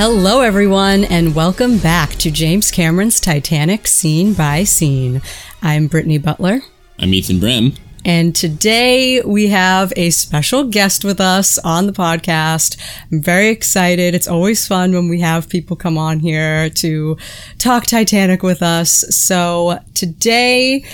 [0.00, 5.20] Hello, everyone, and welcome back to James Cameron's Titanic Scene by Scene.
[5.60, 6.60] I'm Brittany Butler.
[7.00, 7.76] I'm Ethan Brem.
[8.04, 12.78] And today we have a special guest with us on the podcast.
[13.10, 14.14] I'm very excited.
[14.14, 17.16] It's always fun when we have people come on here to
[17.58, 19.04] talk Titanic with us.
[19.10, 20.84] So today,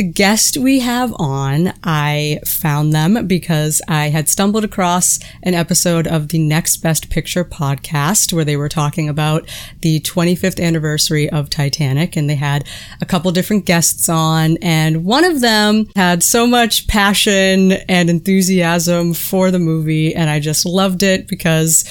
[0.00, 6.06] the guest we have on, I found them because I had stumbled across an episode
[6.06, 9.46] of the Next Best Picture podcast where they were talking about
[9.82, 12.66] the 25th anniversary of Titanic and they had
[13.02, 19.12] a couple different guests on and one of them had so much passion and enthusiasm
[19.12, 21.84] for the movie and I just loved it because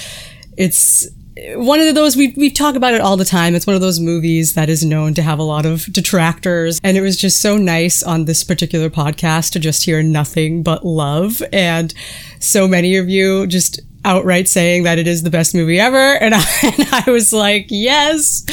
[0.56, 1.06] it's
[1.54, 3.54] one of those we we talk about it all the time.
[3.54, 6.96] It's one of those movies that is known to have a lot of detractors, and
[6.96, 11.42] it was just so nice on this particular podcast to just hear nothing but love,
[11.52, 11.94] and
[12.38, 16.34] so many of you just outright saying that it is the best movie ever, and
[16.34, 18.44] I, and I was like, yes.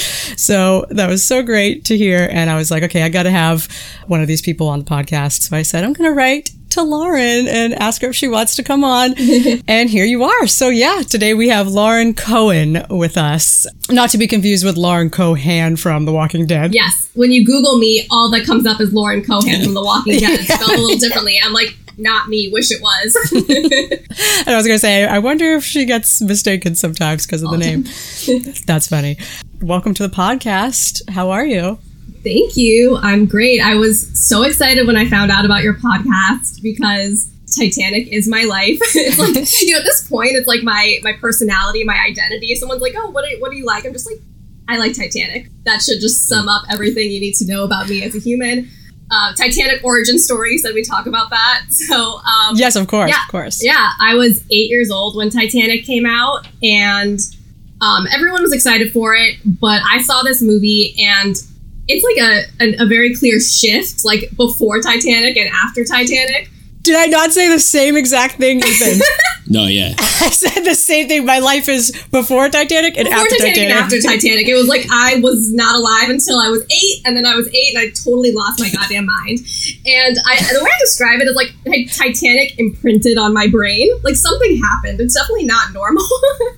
[0.41, 3.31] So that was so great to hear, and I was like, okay, I got to
[3.31, 3.67] have
[4.07, 5.43] one of these people on the podcast.
[5.43, 8.55] So I said, I'm going to write to Lauren and ask her if she wants
[8.55, 9.15] to come on.
[9.67, 10.45] and here you are.
[10.45, 13.65] So yeah, today we have Lauren Cohen with us.
[13.89, 16.75] Not to be confused with Lauren Cohan from The Walking Dead.
[16.75, 17.09] Yes.
[17.15, 20.39] When you Google me, all that comes up is Lauren Cohan from The Walking Dead,
[20.41, 21.39] spelled a little differently.
[21.43, 22.51] I'm like, not me.
[22.53, 23.15] Wish it was.
[24.45, 27.57] and I was gonna say, I wonder if she gets mistaken sometimes because of the
[27.57, 27.85] name.
[28.67, 29.17] That's funny.
[29.63, 31.09] Welcome to the podcast.
[31.09, 31.79] How are you?
[32.27, 32.97] Thank you.
[32.97, 33.61] I'm great.
[33.61, 38.43] I was so excited when I found out about your podcast because Titanic is my
[38.43, 38.79] life.
[38.81, 42.47] it's like you know at this point, it's like my my personality, my identity.
[42.47, 44.19] If someone's like, "Oh, what do, what do you like?" I'm just like,
[44.67, 48.03] "I like Titanic." That should just sum up everything you need to know about me
[48.03, 48.69] as a human.
[49.09, 50.57] Uh, Titanic origin story.
[50.57, 51.61] Said we talk about that.
[51.69, 53.63] So um, yes, of course, yeah, of course.
[53.63, 57.21] Yeah, I was eight years old when Titanic came out, and
[57.79, 59.37] um, everyone was excited for it.
[59.45, 61.37] But I saw this movie, and
[61.87, 66.49] it's like a, a, a very clear shift, like before Titanic and after Titanic.
[66.87, 69.01] Did I not say the same exact thing, Ethan?
[69.47, 69.93] no, yeah.
[69.99, 71.25] I said the same thing.
[71.25, 73.75] My life is before Titanic and before after Titanic, Titanic.
[73.75, 74.47] and after Titanic.
[74.47, 77.49] It was like I was not alive until I was eight, and then I was
[77.49, 79.39] eight, and I totally lost my goddamn mind.
[79.85, 81.51] And I, the way I describe it is like
[81.91, 83.91] Titanic imprinted on my brain.
[84.03, 85.01] Like something happened.
[85.01, 86.07] It's definitely not normal,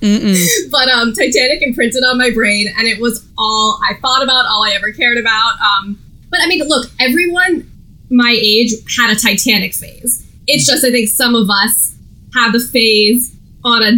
[0.70, 4.62] but um, Titanic imprinted on my brain, and it was all I thought about, all
[4.62, 5.54] I ever cared about.
[5.58, 5.98] Um,
[6.30, 7.69] but I mean, look, everyone
[8.10, 10.26] my age had a Titanic phase.
[10.46, 11.96] It's just I think some of us
[12.34, 13.92] had the phase on a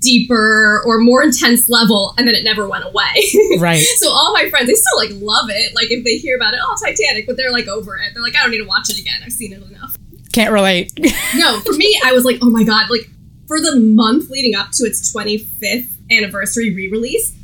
[0.00, 3.24] deeper or more intense level and then it never went away.
[3.58, 3.84] Right.
[3.98, 5.74] so all my friends, they still like love it.
[5.74, 8.12] Like if they hear about it, oh Titanic, but they're like over it.
[8.12, 9.20] They're like, I don't need to watch it again.
[9.24, 9.96] I've seen it enough.
[10.32, 10.92] Can't relate.
[11.36, 13.08] no, for me, I was like, oh my god, like
[13.46, 17.36] for the month leading up to its 25th anniversary re-release,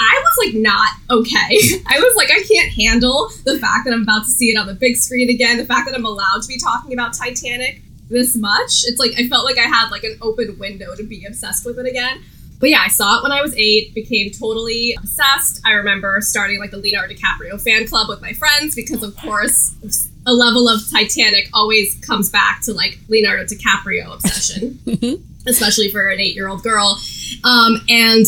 [0.00, 1.82] I was like not okay.
[1.86, 4.66] I was like, I can't handle the fact that I'm about to see it on
[4.66, 5.58] the big screen again.
[5.58, 8.82] The fact that I'm allowed to be talking about Titanic this much.
[8.84, 11.78] It's like I felt like I had like an open window to be obsessed with
[11.78, 12.22] it again.
[12.58, 15.62] But yeah, I saw it when I was eight, became totally obsessed.
[15.64, 19.74] I remember starting like the Leonardo DiCaprio fan club with my friends because, of course,
[20.26, 24.78] a level of Titanic always comes back to like Leonardo DiCaprio obsession,
[25.46, 27.00] especially for an eight year old girl.
[27.44, 28.26] Um, and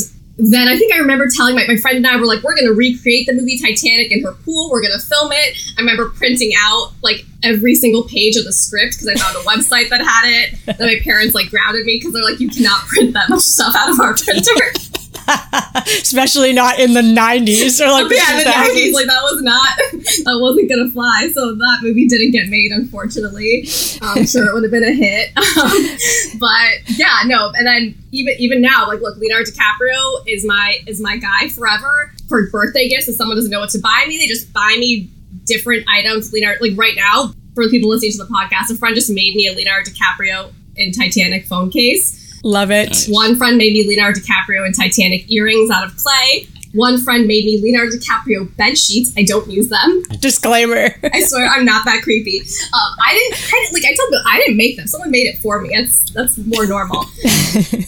[0.51, 2.67] then I think I remember telling my, my friend and I were like, we're going
[2.67, 4.71] to recreate the movie Titanic in her pool.
[4.71, 5.57] We're going to film it.
[5.79, 9.41] I remember printing out like every single page of the script because I found a
[9.49, 10.79] website that had it.
[10.79, 13.75] Then my parents like grounded me because they're like, you cannot print that much stuff
[13.77, 14.73] out of our printer.
[15.87, 18.93] Especially not in the 90s or like oh, yeah, the 90s.
[18.93, 19.77] Like that was not,
[20.25, 21.31] that wasn't to fly.
[21.33, 23.69] So that movie didn't get made, unfortunately.
[24.01, 25.37] I'm sure it would have been a hit.
[25.37, 27.53] Um, but yeah, no.
[27.57, 32.13] And then even even now, like, look, Leonardo DiCaprio is my is my guy forever.
[32.29, 35.11] For birthday gifts, if someone doesn't know what to buy me, they just buy me
[35.45, 36.33] different items.
[36.33, 39.35] Leonardo, like right now, for the people listening to the podcast, a friend just made
[39.35, 42.22] me a Leonardo DiCaprio in Titanic phone case.
[42.43, 42.89] Love it.
[42.89, 43.09] Nice.
[43.09, 46.49] One friend made me Leonardo DiCaprio and Titanic earrings out of clay.
[46.75, 49.13] One friend made me Leonardo DiCaprio bed sheets.
[49.17, 50.03] I don't use them.
[50.21, 50.89] Disclaimer.
[51.13, 52.41] I swear I'm not that creepy.
[52.41, 54.87] Um, I didn't, I didn't like I told you I didn't make them.
[54.87, 55.71] Someone made it for me.
[55.75, 57.01] That's that's more normal.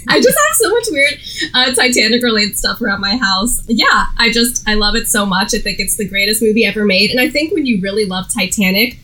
[0.08, 1.14] I just have so much weird
[1.54, 3.62] uh, Titanic related stuff around my house.
[3.68, 5.54] Yeah, I just I love it so much.
[5.54, 7.10] I think it's the greatest movie ever made.
[7.10, 8.98] And I think when you really love Titanic,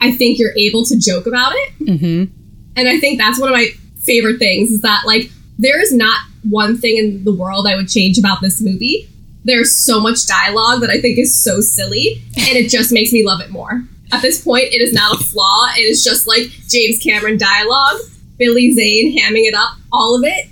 [0.00, 1.72] I think you're able to joke about it.
[1.80, 2.32] Mm-hmm.
[2.76, 3.70] And I think that's one of my
[4.04, 7.88] favorite things is that like there is not one thing in the world I would
[7.88, 9.08] change about this movie.
[9.44, 13.26] There's so much dialogue that I think is so silly, and it just makes me
[13.26, 13.84] love it more.
[14.12, 15.66] At this point, it is not a flaw.
[15.76, 18.00] It is just like James Cameron dialogue,
[18.38, 20.48] Billy Zane hamming it up, all of it.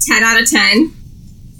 [0.00, 0.92] 10 out of 10.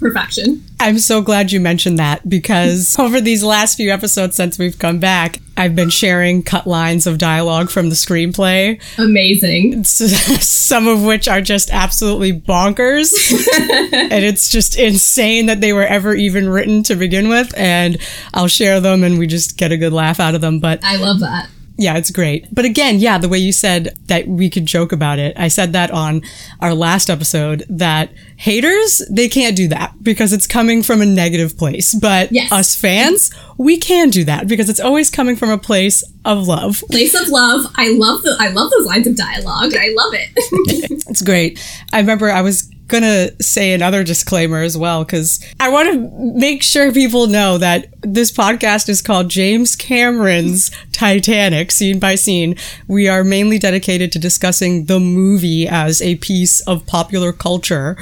[0.05, 0.63] Perfection.
[0.79, 4.99] I'm so glad you mentioned that because over these last few episodes since we've come
[4.99, 9.83] back, I've been sharing cut lines of dialogue from the screenplay, Amazing.
[9.85, 13.11] some of which are just absolutely bonkers.
[13.93, 17.51] and it's just insane that they were ever even written to begin with.
[17.57, 17.97] And
[18.33, 20.59] I'll share them and we just get a good laugh out of them.
[20.59, 21.49] But I love that.
[21.77, 22.47] Yeah, it's great.
[22.53, 25.73] But again, yeah, the way you said that we could joke about it, I said
[25.73, 26.21] that on
[26.61, 31.57] our last episode that haters, they can't do that because it's coming from a negative
[31.57, 31.93] place.
[31.93, 32.51] But Yes.
[32.51, 36.83] us fans, we can do that because it's always coming from a place of love.
[36.89, 37.65] Place of love.
[37.75, 39.73] I love the I love those lines of dialogue.
[39.75, 40.91] I love it.
[41.07, 41.59] It's great.
[41.93, 46.61] I remember I was gonna say another disclaimer as well because I want to make
[46.61, 52.55] sure people know that this podcast is called James Cameron's Titanic, scene by scene.
[52.87, 57.97] We are mainly dedicated to discussing the movie as a piece of popular culture.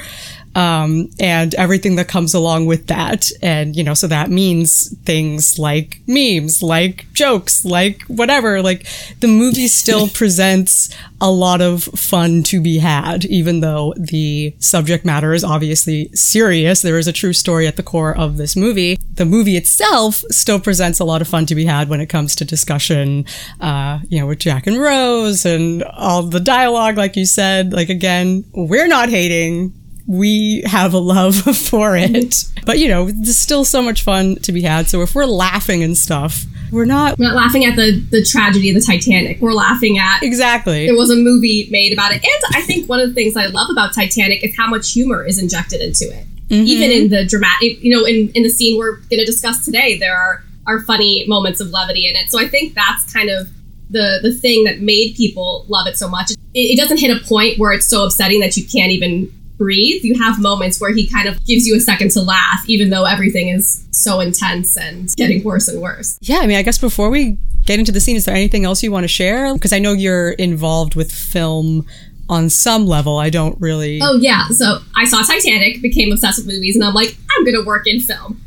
[0.55, 3.31] Um, and everything that comes along with that.
[3.41, 8.61] And, you know, so that means things like memes, like jokes, like whatever.
[8.61, 8.88] Like
[9.19, 15.05] the movie still presents a lot of fun to be had, even though the subject
[15.05, 16.81] matter is obviously serious.
[16.81, 18.99] There is a true story at the core of this movie.
[19.13, 22.35] The movie itself still presents a lot of fun to be had when it comes
[22.35, 23.25] to discussion,
[23.61, 27.71] uh, you know, with Jack and Rose and all the dialogue, like you said.
[27.71, 29.73] Like, again, we're not hating
[30.07, 32.44] we have a love for it.
[32.65, 34.88] But you know, there's still so much fun to be had.
[34.88, 38.69] So if we're laughing and stuff, we're not We're not laughing at the the tragedy
[38.69, 39.39] of the Titanic.
[39.41, 40.88] We're laughing at exactly.
[40.88, 42.23] there was a movie made about it.
[42.23, 45.23] And I think one of the things I love about Titanic is how much humor
[45.23, 46.25] is injected into it.
[46.49, 46.65] Mm-hmm.
[46.65, 49.97] Even in the dramatic, you know, in, in the scene we're going to discuss today,
[49.97, 52.29] there are, are funny moments of levity in it.
[52.29, 53.49] So I think that's kind of
[53.89, 56.31] the, the thing that made people love it so much.
[56.31, 59.31] It, it doesn't hit a point where it's so upsetting that you can't even
[59.63, 60.04] breathe.
[60.04, 63.06] You have moments where he kind of gives you a second to laugh, even though
[63.06, 66.18] everything is so intense and getting worse and worse.
[66.21, 68.83] Yeah, I mean, I guess before we get into the scene, is there anything else
[68.83, 69.54] you want to share?
[69.54, 71.88] Because I know you're involved with film
[72.27, 73.18] on some level.
[73.18, 74.00] I don't really.
[74.01, 77.63] Oh yeah, so I saw Titanic, became obsessed with movies, and I'm like, I'm gonna
[77.63, 78.42] work in film.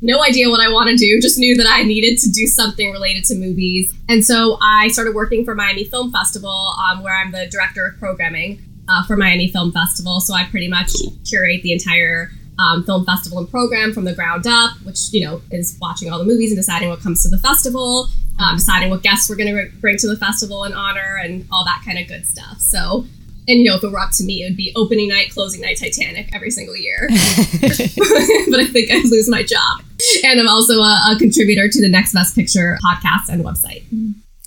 [0.00, 2.90] No idea what I want to do, just knew that I needed to do something
[2.90, 3.94] related to movies.
[4.08, 7.98] And so I started working for Miami Film Festival, um, where I'm the director of
[7.98, 10.20] programming uh, for Miami Film Festival.
[10.20, 10.92] So I pretty much
[11.28, 15.40] curate the entire um, film festival and program from the ground up, which, you know,
[15.50, 18.08] is watching all the movies and deciding what comes to the festival,
[18.38, 21.64] um, deciding what guests we're going to bring to the festival and honor, and all
[21.64, 22.58] that kind of good stuff.
[22.58, 23.06] So
[23.48, 25.60] and you know, if it were up to me, it would be opening night, closing
[25.60, 27.08] night, Titanic every single year.
[27.10, 29.82] but I think I'd lose my job.
[30.24, 33.82] And I'm also a, a contributor to the Next Best Picture podcast and website.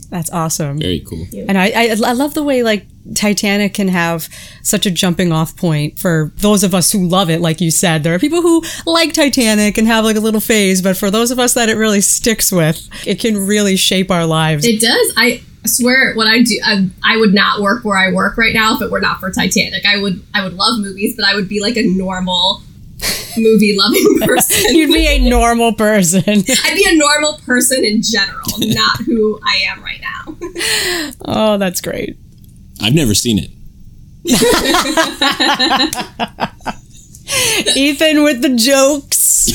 [0.10, 0.80] That's awesome.
[0.80, 1.25] Very cool.
[1.48, 2.86] And I, I, I love the way like
[3.16, 4.30] Titanic can have
[4.62, 7.42] such a jumping off point for those of us who love it.
[7.42, 10.81] Like you said, there are people who like Titanic and have like a little phase,
[10.81, 14.25] but for those of us that it really sticks with, it can really shape our
[14.25, 14.66] lives.
[14.66, 15.13] It does.
[15.18, 18.75] I swear, what I do, I, I would not work where I work right now
[18.75, 19.86] if it were not for Titanic.
[19.86, 22.62] I would, I would love movies, but I would be like a normal
[23.38, 24.75] movie loving person.
[24.75, 26.24] You'd be a normal person.
[26.28, 31.16] I'd be a normal person in general, not who I am right now.
[31.25, 32.18] oh, that's great.
[32.81, 33.52] I've never seen it.
[37.76, 39.52] Ethan with the jokes.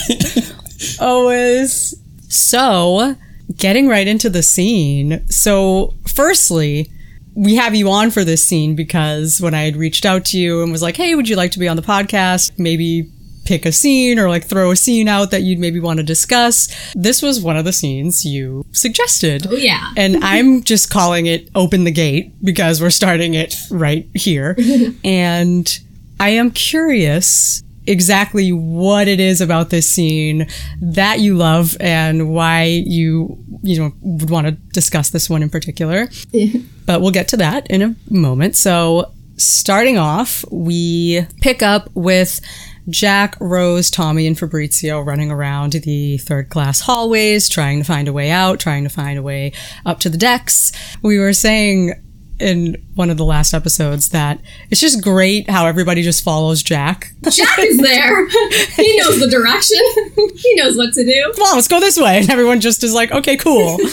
[1.00, 1.95] Always.
[2.28, 3.16] So,
[3.57, 5.26] getting right into the scene.
[5.28, 6.90] So, firstly,
[7.35, 10.62] we have you on for this scene because when I had reached out to you
[10.62, 12.59] and was like, hey, would you like to be on the podcast?
[12.59, 13.11] Maybe
[13.50, 16.69] pick a scene or like throw a scene out that you'd maybe want to discuss.
[16.95, 19.45] This was one of the scenes you suggested.
[19.50, 19.90] Oh, yeah.
[19.97, 24.57] And I'm just calling it open the gate because we're starting it right here.
[25.04, 25.80] and
[26.21, 30.47] I am curious exactly what it is about this scene
[30.80, 35.50] that you love and why you you know would want to discuss this one in
[35.50, 36.09] particular.
[36.87, 38.57] But we'll get to that in a moment.
[38.57, 42.40] So starting off, we pick up with
[42.88, 48.12] Jack, Rose, Tommy, and Fabrizio running around the third class hallways, trying to find a
[48.12, 49.52] way out, trying to find a way
[49.84, 50.72] up to the decks.
[51.02, 51.94] We were saying
[52.40, 57.12] in one of the last episodes that it's just great how everybody just follows Jack.
[57.30, 58.28] Jack is there.
[58.28, 59.78] he knows the direction.
[60.37, 61.32] he knows what to do.
[61.37, 62.18] Come on, let's go this way.
[62.20, 63.78] And everyone just is like, okay, cool.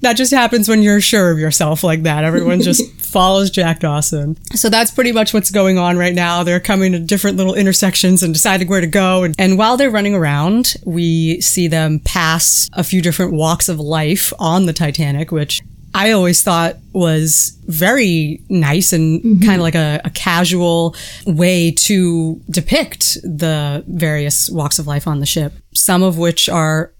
[0.00, 2.24] that just happens when you're sure of yourself like that.
[2.24, 4.36] Everyone just follows Jack Dawson.
[4.54, 6.42] So that's pretty much what's going on right now.
[6.42, 9.24] They're coming to different little intersections and deciding where to go.
[9.24, 13.78] And, and while they're running around, we see them pass a few different walks of
[13.78, 15.60] life on the Titanic, which
[15.94, 19.44] I always thought was very nice and mm-hmm.
[19.44, 20.94] kind of like a, a casual
[21.26, 26.92] way to depict the various walks of life on the ship, some of which are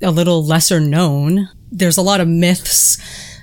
[0.00, 1.48] a little lesser known.
[1.70, 2.98] There's a lot of myths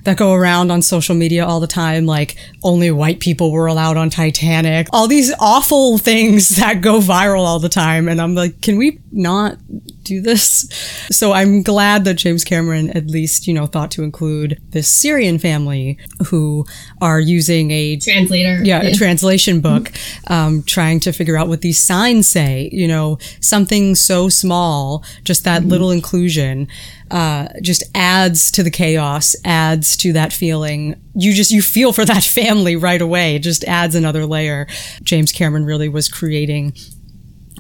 [0.06, 3.98] that go around on social media all the time, like only white people were allowed
[3.98, 8.08] on Titanic, all these awful things that go viral all the time.
[8.08, 9.58] And I'm like, can we not
[10.04, 10.70] do this?
[11.12, 15.40] So I'm glad that James Cameron at least, you know, thought to include this Syrian
[15.40, 16.66] family who
[17.02, 18.64] are using a Translator.
[18.64, 19.92] yeah, a translation book,
[20.28, 22.70] um, trying to figure out what these signs say.
[22.72, 26.68] You know, something so small, just that little inclusion,
[27.16, 31.02] uh, just adds to the chaos, adds to that feeling.
[31.16, 33.36] You just you feel for that family right away.
[33.38, 34.68] It just adds another layer.
[35.02, 36.74] James Cameron really was creating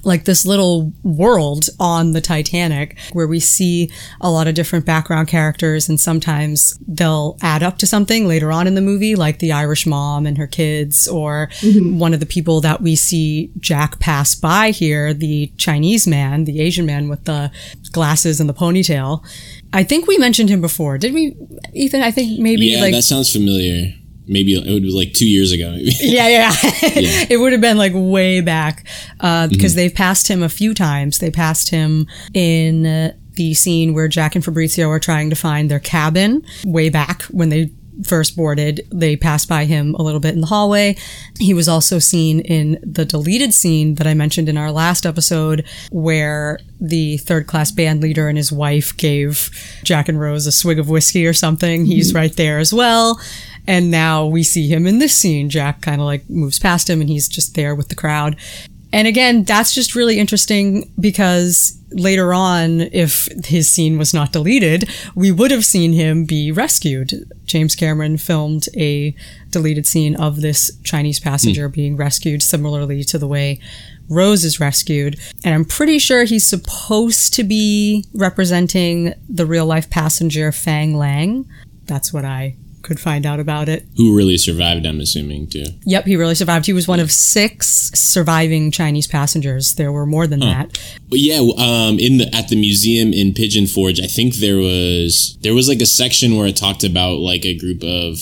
[0.05, 5.27] like this little world on the Titanic where we see a lot of different background
[5.27, 9.51] characters and sometimes they'll add up to something later on in the movie, like the
[9.51, 11.97] Irish mom and her kids, or mm-hmm.
[11.97, 16.61] one of the people that we see Jack pass by here, the Chinese man, the
[16.61, 17.51] Asian man with the
[17.91, 19.25] glasses and the ponytail.
[19.73, 20.97] I think we mentioned him before.
[20.97, 21.35] Did we,
[21.73, 22.01] Ethan?
[22.01, 23.93] I think maybe Yeah, like that sounds familiar.
[24.27, 25.71] Maybe it was like two years ago.
[25.71, 25.91] Maybe.
[26.01, 26.27] yeah,
[26.81, 27.25] yeah.
[27.29, 28.87] it would have been like way back
[29.19, 31.19] uh, because they've passed him a few times.
[31.19, 35.69] They passed him in uh, the scene where Jack and Fabrizio are trying to find
[35.69, 37.71] their cabin way back when they
[38.03, 38.87] first boarded.
[38.91, 40.97] They passed by him a little bit in the hallway.
[41.39, 45.65] He was also seen in the deleted scene that I mentioned in our last episode
[45.91, 49.49] where the third class band leader and his wife gave
[49.83, 51.85] Jack and Rose a swig of whiskey or something.
[51.85, 53.19] He's right there as well.
[53.67, 55.49] And now we see him in this scene.
[55.49, 58.37] Jack kind of like moves past him and he's just there with the crowd.
[58.95, 64.89] And again, that's just really interesting because later on, if his scene was not deleted,
[65.15, 67.29] we would have seen him be rescued.
[67.45, 69.13] James Cameron filmed a
[69.49, 71.73] deleted scene of this Chinese passenger hmm.
[71.73, 73.59] being rescued, similarly to the way
[74.07, 75.19] Rose is rescued.
[75.43, 81.49] And I'm pretty sure he's supposed to be representing the real life passenger Fang Lang.
[81.85, 82.55] That's what I
[82.85, 83.85] could find out about it.
[83.97, 84.85] Who really survived?
[84.85, 85.65] I'm assuming too.
[85.85, 86.65] Yep, he really survived.
[86.65, 89.75] He was one of six surviving Chinese passengers.
[89.75, 90.77] There were more than that.
[91.09, 95.37] But yeah, um, in the at the museum in Pigeon Forge, I think there was
[95.41, 98.19] there was like a section where it talked about like a group of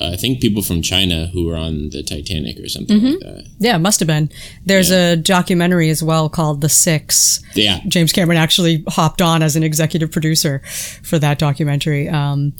[0.00, 3.46] uh, I think people from China who were on the Titanic or something like that.
[3.58, 4.30] Yeah, it must have been.
[4.64, 7.42] There's a documentary as well called The Six.
[7.54, 10.60] Yeah, James Cameron actually hopped on as an executive producer
[11.02, 12.08] for that documentary.
[12.08, 12.52] Um,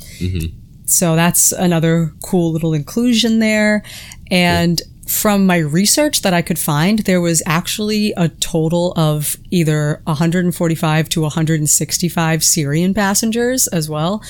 [0.89, 3.83] So that's another cool little inclusion there.
[4.31, 10.03] And from my research that I could find, there was actually a total of either
[10.05, 14.23] 145 to 165 Syrian passengers as well,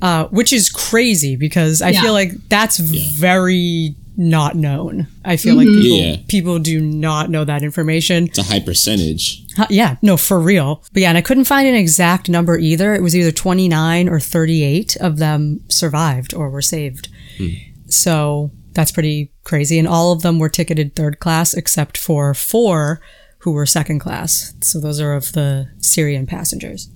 [0.00, 2.02] uh, which is crazy because I Yeah.
[2.02, 5.06] feel like that's very not known.
[5.24, 5.80] I feel like mm-hmm.
[5.80, 6.16] people Yeah.
[6.28, 8.24] people do not know that information.
[8.24, 9.44] it's a high percentage.
[9.56, 10.84] Huh, yeah, no, for real.
[10.92, 12.94] But yeah, and I couldn't find an exact number either.
[12.94, 17.08] It was either 29 or 38 of them survived or were saved.
[17.38, 17.48] Hmm.
[17.86, 19.78] So that's pretty crazy.
[19.78, 23.00] And all of them were ticketed third class except for four
[23.38, 24.54] who were second class.
[24.60, 26.88] So those are of the Syrian passengers.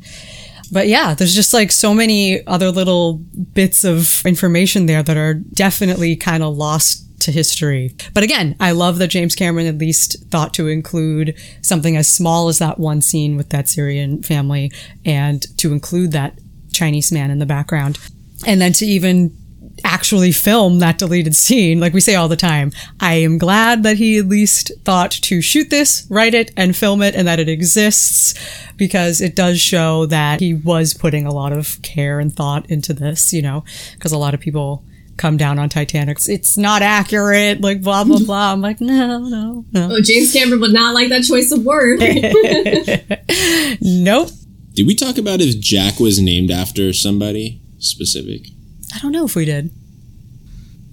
[0.73, 3.15] But yeah, there's just like so many other little
[3.53, 7.95] bits of information there that are definitely kind of lost to history.
[8.15, 12.49] But again, I love that James Cameron at least thought to include something as small
[12.49, 14.73] as that one scene with that Syrian family
[15.05, 16.39] and to include that
[16.73, 17.99] Chinese man in the background.
[18.47, 19.37] And then to even
[19.85, 22.73] actually film that deleted scene, like we say all the time.
[23.01, 27.03] I am glad that he at least thought to shoot this, write it, and film
[27.03, 28.35] it, and that it exists
[28.77, 32.93] because it does show that he was putting a lot of care and thought into
[32.93, 34.85] this, you know, because a lot of people
[35.17, 36.17] come down on Titanic.
[36.19, 38.53] It's- It's not accurate, like blah, blah, blah.
[38.53, 39.89] I'm like, no, no, no.
[39.93, 42.01] Oh, James Cameron would not like that choice of word.
[43.81, 44.31] Nope.
[44.75, 48.49] Did we talk about if Jack was named after somebody specific?
[48.95, 49.71] I don't know if we did.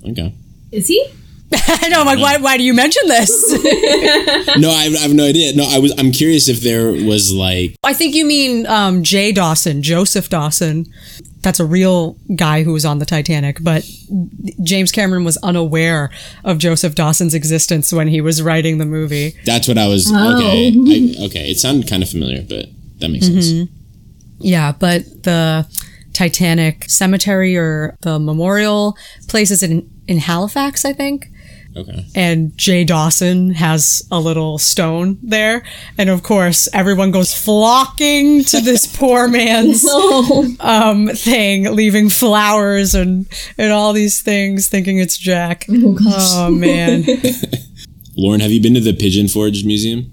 [0.09, 0.33] Okay.
[0.71, 1.05] Is he?
[1.53, 3.31] I know, I'm like, why, why do you mention this?
[4.57, 5.53] No, I have, I have no idea.
[5.55, 5.93] No, I was.
[5.97, 7.75] I'm curious if there was like.
[7.83, 10.85] I think you mean um, Jay Dawson, Joseph Dawson.
[11.43, 13.87] That's a real guy who was on the Titanic, but
[14.63, 16.09] James Cameron was unaware
[16.43, 19.35] of Joseph Dawson's existence when he was writing the movie.
[19.45, 20.09] That's what I was.
[20.11, 20.37] Oh.
[20.37, 20.69] Okay.
[20.69, 21.51] I, okay.
[21.51, 22.67] It sounded kind of familiar, but
[22.99, 23.49] that makes sense.
[23.51, 23.73] Mm-hmm.
[24.39, 25.67] Yeah, but the
[26.13, 28.97] Titanic cemetery or the memorial
[29.27, 31.27] place is in, in Halifax, I think.
[31.75, 32.05] Okay.
[32.15, 35.63] and Jay Dawson has a little stone there.
[35.97, 39.83] And of course, everyone goes flocking to this poor man's
[40.59, 43.27] um, thing, leaving flowers and,
[43.57, 45.65] and all these things, thinking it's Jack.
[45.69, 46.29] oh gosh.
[46.33, 47.03] Oh man.
[48.17, 50.11] Lauren, have you been to the Pigeon Forge Museum?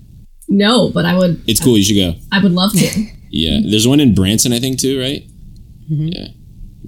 [0.48, 1.42] No, but I would.
[1.46, 1.76] It's cool.
[1.76, 2.14] You should go.
[2.32, 3.06] I would love to.
[3.32, 3.60] Yeah.
[3.64, 5.22] There's one in Branson, I think, too, right?
[5.88, 6.28] Yeah.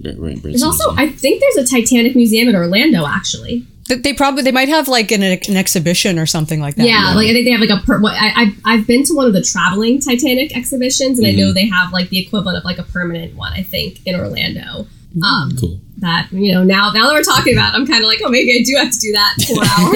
[0.03, 0.49] Right, right, Branson.
[0.51, 1.09] There's also, Museum.
[1.09, 3.65] I think there's a Titanic museum in Orlando, actually.
[3.89, 6.85] They- they probably, they might have like an, an exhibition or something like that.
[6.87, 7.81] Yeah, like I think they have like a.
[7.85, 11.31] Per- what, I, I I've been to one of the traveling Titanic exhibitions, and I
[11.31, 13.51] know they have like the equivalent of like a permanent one.
[13.53, 14.87] I think in Orlando.
[15.23, 15.79] Um, cool.
[15.99, 18.29] that you know now now that we're talking about, it, I'm kind of like, oh,
[18.29, 19.93] maybe I do have to do that four hour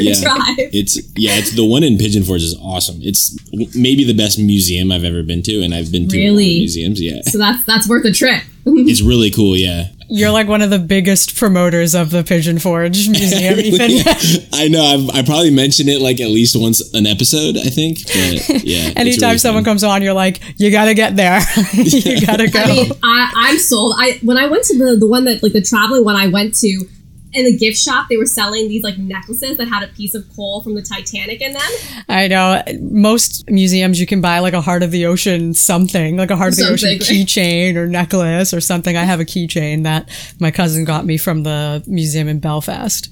[0.00, 0.14] Yeah.
[0.20, 0.70] drive.
[0.74, 2.98] It's yeah, it's the one in Pigeon Forge is awesome.
[3.00, 3.36] It's
[3.76, 6.36] maybe the best museum I've ever been to, and I've been to a lot of
[6.38, 6.58] Really?
[6.58, 7.00] museums.
[7.00, 8.42] Yeah, So that's that's worth a trip.
[8.66, 9.56] it's really cool.
[9.56, 13.90] Yeah, You're like one of the biggest promoters of the Pigeon Forge Museum, even.
[13.90, 14.14] Yeah.
[14.52, 14.82] I know.
[14.82, 17.56] I've I probably mentioned it like at least once an episode.
[17.56, 18.92] I think, but yeah.
[18.96, 19.72] Anytime really someone fun.
[19.72, 21.40] comes on, you're like, you gotta get there.
[21.74, 22.60] you gotta go.
[22.60, 23.94] I mean, I, I'm sold.
[23.98, 26.54] I when I went to the the one that like the traveling one I went
[26.58, 26.86] to
[27.32, 30.24] in the gift shop, they were selling these like necklaces that had a piece of
[30.34, 31.70] coal from the Titanic in them.
[32.08, 32.62] I know.
[32.80, 36.52] Most museums you can buy like a heart of the ocean something, like a heart
[36.52, 38.96] of the ocean keychain or necklace or something.
[38.96, 40.08] I have a keychain that
[40.40, 43.10] my cousin got me from the museum in Belfast.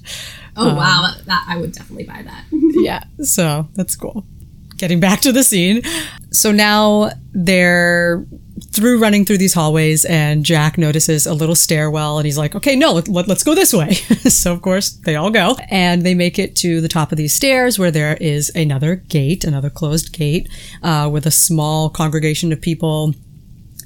[0.55, 2.45] Oh wow, um, that, that I would definitely buy that.
[2.51, 4.25] yeah, so that's cool.
[4.77, 5.81] Getting back to the scene.
[6.31, 8.25] So now they're
[8.71, 12.75] through running through these hallways, and Jack notices a little stairwell, and he's like, okay,
[12.75, 13.93] no, let, us go this way.
[14.29, 17.33] so, of course, they all go, and they make it to the top of these
[17.33, 20.49] stairs where there is another gate, another closed gate,
[20.83, 23.13] uh, with a small congregation of people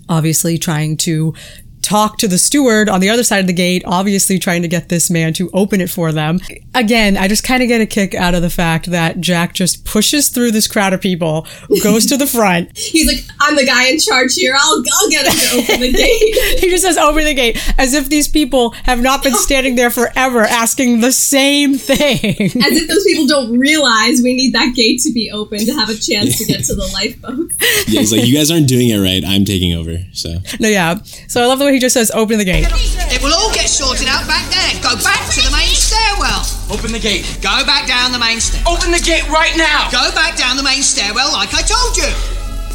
[0.09, 1.33] obviously trying to
[1.81, 4.89] talk to the steward on the other side of the gate, obviously trying to get
[4.89, 6.39] this man to open it for them.
[6.73, 9.85] Again, I just kind of get a kick out of the fact that Jack just
[9.85, 11.47] pushes through this crowd of people,
[11.83, 12.71] goes to the front.
[12.77, 14.55] He's like, I'm the guy in charge here.
[14.57, 16.37] I'll I'll get him to open the gate.
[16.61, 19.89] He just says, open the gate, as if these people have not been standing there
[19.89, 22.19] forever asking the same thing.
[22.21, 25.89] As if those people don't realize we need that gate to be open to have
[25.89, 27.55] a chance to get to the lifeboats.
[27.87, 29.23] yeah, it's like you guys aren't doing it right.
[29.25, 29.97] I'm taking over.
[30.13, 30.95] So no, yeah.
[31.27, 32.67] So I love the way he just says, open the gate.
[32.69, 34.81] It will all get sorted out back there.
[34.81, 36.45] Go back to the main stairwell.
[36.71, 37.39] Open the gate.
[37.41, 38.77] Go back down the main stairwell.
[38.77, 39.89] Open the gate right now.
[39.91, 42.09] Go back down the main stairwell like I told you.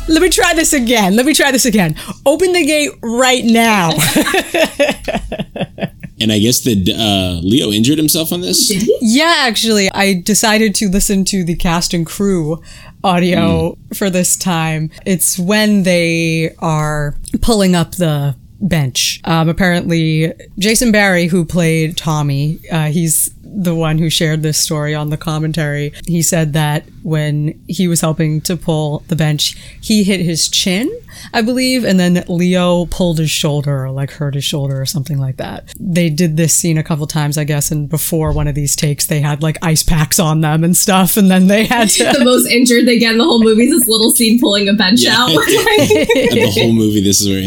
[0.09, 1.16] Let me try this again.
[1.16, 1.96] Let me try this again.
[2.24, 3.90] Open the gate right now.
[6.20, 8.72] and I guess that uh, Leo injured himself on this.
[9.00, 12.62] Yeah, actually, I decided to listen to the cast and crew
[13.02, 14.90] audio for this time.
[15.04, 19.21] It's when they are pulling up the bench.
[19.25, 24.95] Um, apparently, Jason Barry, who played Tommy, uh, he's the one who shared this story
[24.95, 25.92] on the commentary.
[26.07, 30.90] He said that when he was helping to pull the bench, he hit his chin,
[31.33, 35.16] I believe, and then Leo pulled his shoulder or like hurt his shoulder or something
[35.19, 35.73] like that.
[35.81, 39.07] They did this scene a couple times, I guess, and before one of these takes,
[39.07, 42.05] they had like ice packs on them and stuff, and then they had to.
[42.16, 44.75] The most injured they get in the whole movie is this little scene pulling a
[44.75, 45.16] bench Yeah.
[45.16, 45.31] out.
[45.31, 47.42] And the whole movie, this is where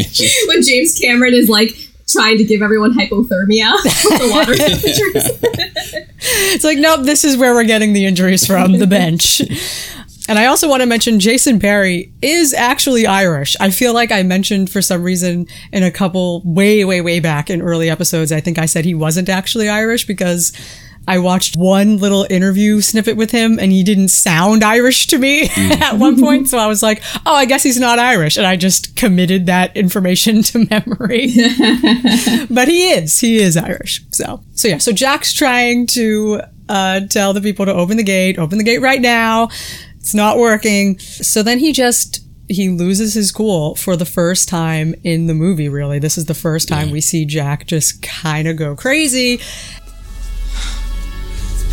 [0.48, 1.79] when James Cameron is like
[2.12, 3.82] trying to give everyone hypothermia.
[3.84, 5.30] the water temperatures.
[6.54, 9.42] It's like, nope, this is where we're getting the injuries from the bench.
[10.30, 13.56] And I also want to mention Jason Barry is actually Irish.
[13.60, 17.50] I feel like I mentioned for some reason in a couple way, way, way back
[17.50, 20.54] in early episodes, I think I said he wasn't actually Irish because
[21.08, 25.50] I watched one little interview snippet with him and he didn't sound Irish to me
[25.58, 26.48] at one point.
[26.48, 28.38] So I was like, oh, I guess he's not Irish.
[28.38, 31.34] And I just committed that information to memory.
[32.50, 33.20] but he is.
[33.20, 34.04] He is Irish.
[34.12, 34.78] So, so yeah.
[34.78, 38.82] So Jack's trying to uh, tell the people to open the gate, open the gate
[38.82, 39.50] right now.
[39.98, 41.00] It's not working.
[41.00, 45.70] So then he just he loses his cool for the first time in the movie.
[45.70, 49.40] Really, this is the first time we see Jack just kind of go crazy.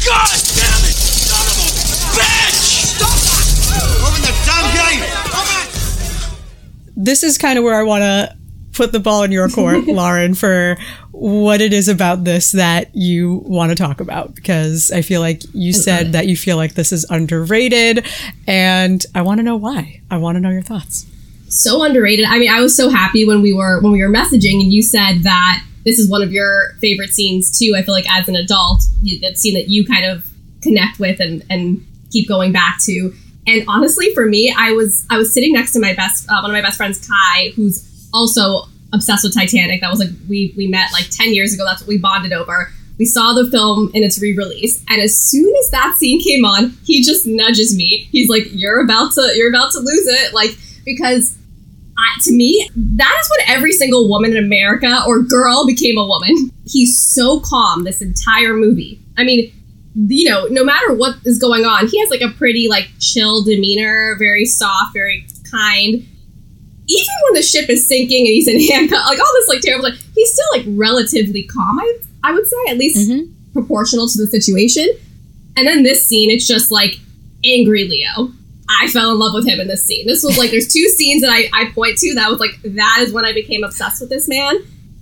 [0.06, 0.94] God damn it!
[0.94, 1.68] Son of a
[2.14, 3.02] bitch!
[4.06, 5.02] Open the damn gate.
[5.34, 6.94] Open it.
[6.96, 8.36] this is kind of where I want to
[8.72, 10.76] put the ball in your court, Lauren, for
[11.10, 14.34] what it is about this that you want to talk about.
[14.34, 18.06] Because I feel like you said that you feel like this is underrated,
[18.46, 20.02] and I want to know why.
[20.10, 21.06] I want to know your thoughts.
[21.48, 22.26] so underrated.
[22.26, 24.82] I mean, I was so happy when we were when we were messaging and you
[24.82, 27.74] said that this is one of your favorite scenes too.
[27.76, 28.82] I feel like as an adult,
[29.22, 30.26] that scene that you kind of
[30.60, 33.14] connect with and and keep going back to.
[33.46, 36.50] And honestly, for me, I was I was sitting next to my best uh, one
[36.50, 39.80] of my best friends, Kai, who's also obsessed with Titanic.
[39.80, 41.64] That was like we we met like ten years ago.
[41.64, 42.72] That's what we bonded over.
[42.98, 46.70] We saw the film in its re-release, and as soon as that scene came on,
[46.84, 48.08] he just nudges me.
[48.10, 51.36] He's like, "You're about to, you're about to lose it," like because
[51.98, 56.06] I, to me, that is when every single woman in America or girl became a
[56.06, 56.50] woman.
[56.66, 59.00] He's so calm this entire movie.
[59.16, 59.52] I mean,
[59.94, 63.42] you know, no matter what is going on, he has like a pretty like chill
[63.42, 66.06] demeanor, very soft, very kind.
[66.88, 69.84] Even when the ship is sinking and he's in handcuffs, like all this like terrible,
[69.84, 71.80] like, he's still like relatively calm.
[71.80, 73.32] I I would say at least mm-hmm.
[73.52, 74.86] proportional to the situation.
[75.56, 76.96] And then this scene, it's just like
[77.44, 78.32] angry Leo.
[78.68, 80.06] I fell in love with him in this scene.
[80.06, 82.98] This was like there's two scenes that I, I point to that was like that
[83.00, 84.56] is when I became obsessed with this man.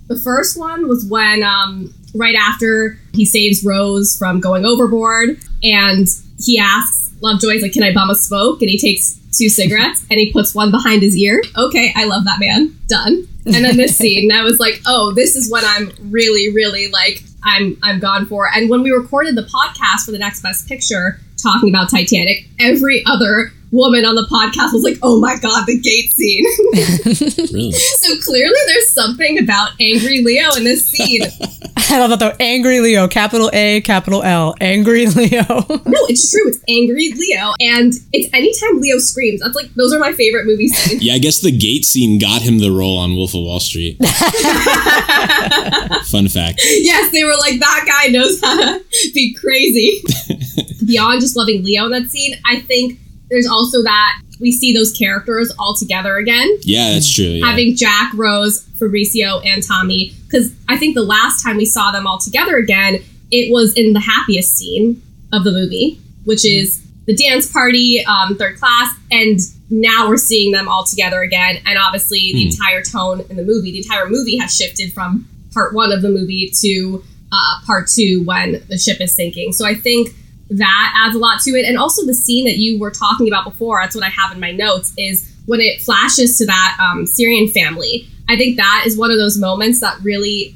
[0.07, 6.07] The first one was when um right after he saves Rose from going overboard and
[6.39, 8.61] he asks Lovejoy's like, Can I bum a smoke?
[8.61, 11.41] And he takes two cigarettes and he puts one behind his ear.
[11.57, 12.77] Okay, I love that man.
[12.87, 13.27] Done.
[13.45, 17.23] And then this scene, I was like, oh, this is what I'm really, really like
[17.43, 18.49] I'm I'm gone for.
[18.51, 23.03] And when we recorded the podcast for the next best picture talking about Titanic, every
[23.05, 26.45] other woman on the podcast was like, "Oh my god, the gate scene."
[27.55, 27.71] Really?
[27.71, 31.21] so clearly there's something about angry Leo in this scene.
[31.89, 32.33] I love that though.
[32.39, 34.55] Angry Leo, capital A, capital L.
[34.59, 35.43] Angry Leo.
[35.45, 36.47] No, it's true.
[36.47, 39.41] It's angry Leo, and it's anytime Leo screams.
[39.41, 41.03] That's like those are my favorite movie scenes.
[41.03, 43.97] Yeah, I guess the gate scene got him the role on Wolf of Wall Street.
[46.07, 46.61] Fun fact.
[46.63, 50.01] yes, they were like that guy knows how to be crazy.
[50.85, 54.91] Beyond just loving Leo in that scene, I think there's also that we see those
[54.91, 56.57] characters all together again.
[56.61, 57.25] Yeah, that's true.
[57.25, 57.47] Yeah.
[57.47, 60.13] having Jack, Rose, Fabrizio, and Tommy.
[60.25, 63.93] Because I think the last time we saw them all together again, it was in
[63.93, 69.39] the happiest scene of the movie, which is the dance party, um, third class, and
[69.69, 71.57] now we're seeing them all together again.
[71.65, 75.73] And obviously, the entire tone in the movie, the entire movie has shifted from part
[75.73, 79.53] one of the movie to uh, part two when the ship is sinking.
[79.53, 80.09] So I think
[80.49, 81.65] that adds a lot to it.
[81.65, 84.39] And also the scene that you were talking about before, that's what I have in
[84.39, 88.07] my notes, is when it flashes to that um, Syrian family.
[88.27, 90.55] I think that is one of those moments that really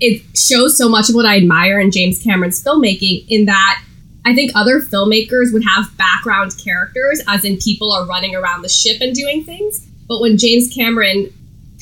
[0.00, 3.82] it shows so much of what I admire in James Cameron's filmmaking in that
[4.24, 8.68] I think other filmmakers would have background characters, as in people are running around the
[8.68, 9.86] ship and doing things.
[10.08, 11.32] But when James Cameron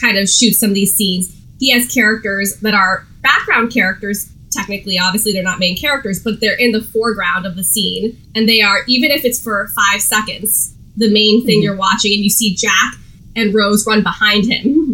[0.01, 4.31] kind of shoots some of these scenes, he has characters that are background characters.
[4.53, 8.21] Technically, obviously, they're not main characters, but they're in the foreground of the scene.
[8.35, 11.65] And they are, even if it's for five seconds, the main thing mm-hmm.
[11.65, 12.95] you're watching, and you see Jack
[13.37, 14.65] and Rose run behind him.
[14.65, 14.93] Mm-hmm.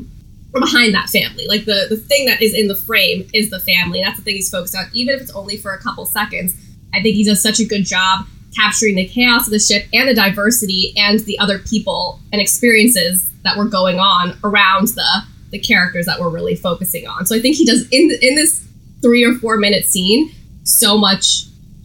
[0.55, 1.47] Or behind that family.
[1.47, 4.01] Like the, the thing that is in the frame is the family.
[4.03, 6.55] That's the thing he's focused on, even if it's only for a couple seconds.
[6.95, 8.25] I think he does such a good job
[8.57, 13.31] capturing the chaos of the ship and the diversity and the other people and experiences
[13.45, 17.25] that were going on around the the characters that we're really focusing on.
[17.25, 18.66] So I think he does in in this
[19.03, 20.33] three or four minute scene
[20.65, 21.45] so much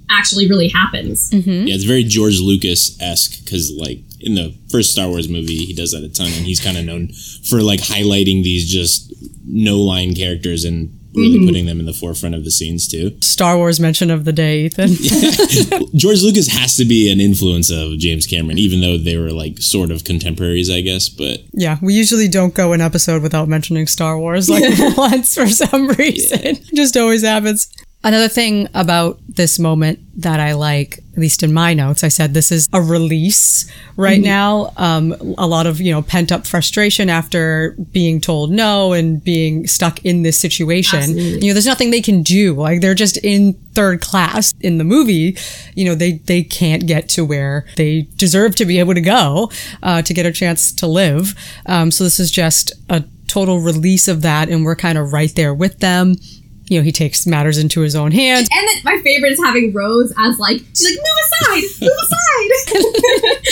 [0.09, 1.29] actually really happens.
[1.29, 1.67] Mm-hmm.
[1.67, 5.73] Yeah, it's very George Lucas esque because, like, in the first Star Wars movie, he
[5.73, 7.09] does that a ton, and he's kind of known
[7.47, 9.13] for like highlighting these just
[9.45, 11.47] no line characters and really mm-hmm.
[11.47, 13.17] putting them in the forefront of the scenes too.
[13.21, 14.89] Star Wars mention of the day, Ethan.
[15.95, 19.59] George Lucas has to be an influence of James Cameron, even though they were like
[19.59, 21.09] sort of contemporaries, I guess.
[21.09, 24.63] But yeah, we usually don't go an episode without mentioning Star Wars like
[24.97, 26.57] once for some reason.
[26.73, 27.71] Just always happens.
[28.03, 32.33] Another thing about this moment that I like, at least in my notes, I said
[32.33, 34.73] this is a release right now.
[34.75, 39.67] Um, a lot of, you know, pent up frustration after being told no and being
[39.67, 41.01] stuck in this situation.
[41.41, 42.55] You know, there's nothing they can do.
[42.55, 45.37] Like they're just in third class in the movie.
[45.75, 49.51] You know, they, they can't get to where they deserve to be able to go,
[49.83, 51.35] uh, to get a chance to live.
[51.67, 54.49] Um, so this is just a total release of that.
[54.49, 56.15] And we're kind of right there with them.
[56.71, 58.47] You know, he takes matters into his own hands.
[58.49, 62.21] And then my favorite is having Rose as like she's like move aside, move aside.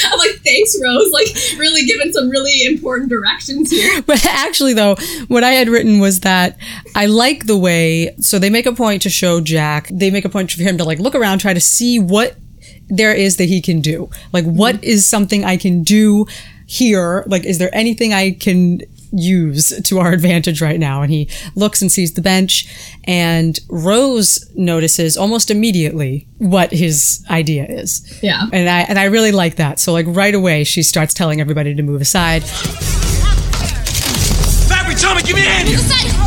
[0.13, 1.27] I'm like thanks Rose, like
[1.59, 4.01] really giving some really important directions here.
[4.09, 4.95] But actually, though,
[5.27, 6.57] what I had written was that
[6.95, 10.29] I like the way, so they make a point to show Jack, they make a
[10.29, 12.37] point for him to like look around, try to see what
[12.87, 14.09] there is that he can do.
[14.31, 14.85] Like, what mm-hmm.
[14.85, 16.25] is something I can do
[16.65, 17.25] here?
[17.27, 21.01] Like, is there anything I can use to our advantage right now?
[21.01, 22.67] And he looks and sees the bench,
[23.05, 28.19] and Rose notices almost immediately what his idea is.
[28.21, 28.47] Yeah.
[28.51, 29.79] And I and I really like that.
[29.79, 32.43] So like right away she starts telling everybody to move aside.
[34.69, 36.18] Fabry, Tommy, give me a hand here.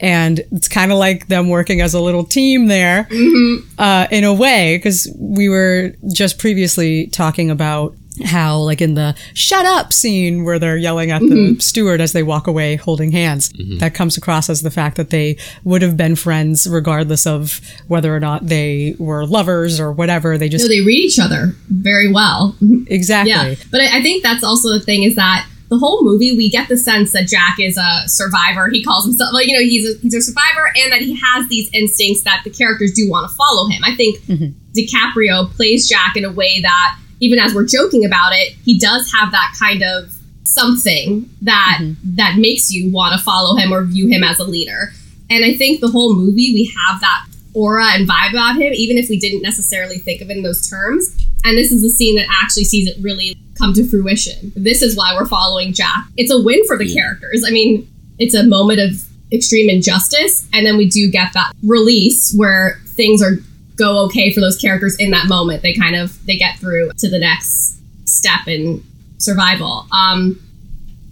[0.00, 3.68] And it's kind of like them working as a little team there mm-hmm.
[3.78, 9.16] uh, in a way because we were just previously talking about how like in the
[9.34, 11.58] shut up scene where they're yelling at the mm-hmm.
[11.58, 13.78] steward as they walk away holding hands mm-hmm.
[13.78, 18.14] that comes across as the fact that they would have been friends regardless of whether
[18.14, 20.36] or not they were lovers or whatever.
[20.36, 22.56] They just So they read each other very well.
[22.88, 23.30] exactly.
[23.30, 26.50] Yeah, but I I think that's also the thing is that the whole movie we
[26.50, 28.68] get the sense that Jack is a survivor.
[28.68, 31.48] He calls himself like you know he's a, he's a survivor, and that he has
[31.48, 33.82] these instincts that the characters do want to follow him.
[33.84, 34.50] I think mm-hmm.
[34.76, 39.12] DiCaprio plays Jack in a way that even as we're joking about it, he does
[39.12, 42.16] have that kind of something that mm-hmm.
[42.16, 44.92] that makes you want to follow him or view him as a leader.
[45.30, 48.98] And I think the whole movie we have that aura and vibe about him, even
[48.98, 51.16] if we didn't necessarily think of it in those terms.
[51.44, 54.52] And this is the scene that actually sees it really come to fruition.
[54.56, 56.06] This is why we're following Jack.
[56.16, 57.44] It's a win for the characters.
[57.46, 62.34] I mean, it's a moment of extreme injustice, and then we do get that release
[62.34, 63.36] where things are
[63.76, 65.62] go okay for those characters in that moment.
[65.62, 68.84] They kind of they get through to the next step in
[69.18, 69.86] survival.
[69.92, 70.40] Um,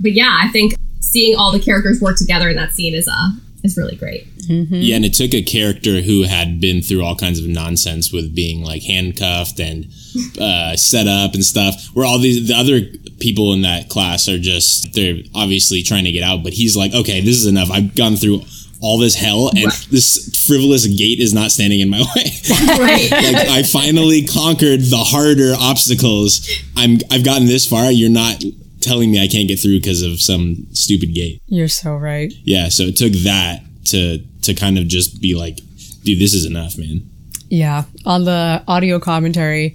[0.00, 3.30] but yeah, I think seeing all the characters work together in that scene is uh
[3.64, 4.26] is really great.
[4.48, 8.34] Yeah, and it took a character who had been through all kinds of nonsense with
[8.34, 9.86] being like handcuffed and
[10.40, 11.86] uh, set up and stuff.
[11.94, 12.80] Where all these the other
[13.20, 16.94] people in that class are just they're obviously trying to get out, but he's like,
[16.94, 17.70] okay, this is enough.
[17.70, 18.42] I've gone through
[18.80, 22.24] all this hell, and this frivolous gate is not standing in my way.
[22.78, 23.10] Right.
[23.10, 26.48] like I finally conquered the harder obstacles.
[26.76, 27.90] I'm I've gotten this far.
[27.90, 28.42] You're not
[28.80, 31.42] telling me I can't get through because of some stupid gate.
[31.46, 35.58] you're so right Yeah, so it took that to to kind of just be like,
[36.04, 37.08] dude, this is enough, man.
[37.50, 37.84] Yeah.
[38.04, 39.74] On the audio commentary,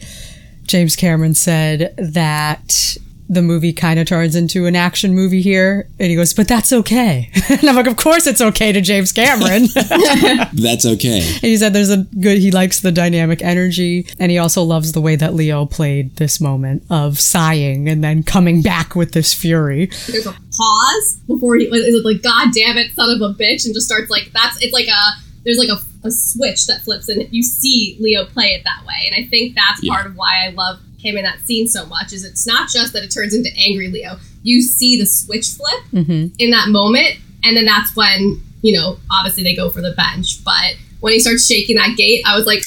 [0.63, 2.97] James Cameron said that
[3.29, 5.87] the movie kind of turns into an action movie here.
[5.99, 7.29] And he goes, but that's okay.
[7.49, 9.65] and I'm like, of course it's okay to James Cameron.
[10.53, 11.21] That's okay.
[11.21, 14.07] And he said there's a good, he likes the dynamic energy.
[14.19, 18.23] And he also loves the way that Leo played this moment of sighing and then
[18.23, 19.89] coming back with this fury.
[20.53, 23.65] There's a pause before he is it like God damn it, son of a bitch,
[23.65, 27.09] and just starts like that's it's like a there's like a, a switch that flips
[27.09, 29.11] and if you see Leo play it that way.
[29.11, 29.93] And I think that's Yeah.
[29.93, 32.93] part of why I love him in that scene so much is it's not just
[32.93, 34.17] that it turns into angry Leo.
[34.41, 36.27] You see the switch flip mm-hmm.
[36.39, 40.43] in that moment, and then that's when, you know, obviously they go for the bench.
[40.43, 42.63] But when he starts shaking that gate, I was like,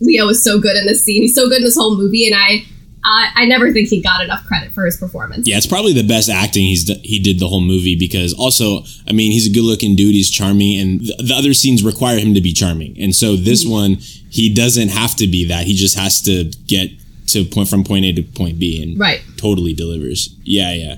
[0.00, 1.22] Leo is so good in this scene.
[1.22, 2.64] He's so good in this whole movie, and I
[3.04, 5.46] I, I never think he got enough credit for his performance.
[5.46, 9.12] Yeah, it's probably the best acting he's he did the whole movie because also, I
[9.12, 10.14] mean, he's a good looking dude.
[10.14, 13.64] He's charming, and th- the other scenes require him to be charming, and so this
[13.64, 13.72] mm-hmm.
[13.72, 13.96] one
[14.30, 15.66] he doesn't have to be that.
[15.66, 16.90] He just has to get
[17.28, 19.22] to point from point A to point B, and Right.
[19.36, 20.34] totally delivers.
[20.44, 20.96] Yeah, yeah.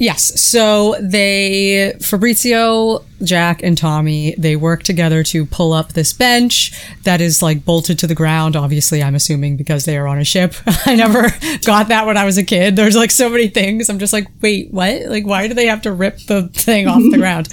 [0.00, 0.40] Yes.
[0.40, 7.20] So they, Fabrizio, Jack, and Tommy, they work together to pull up this bench that
[7.20, 8.56] is like bolted to the ground.
[8.56, 10.54] Obviously, I'm assuming because they are on a ship.
[10.86, 11.28] I never
[11.66, 12.76] got that when I was a kid.
[12.76, 13.90] There's like so many things.
[13.90, 15.02] I'm just like, wait, what?
[15.02, 17.48] Like, why do they have to rip the thing off the ground?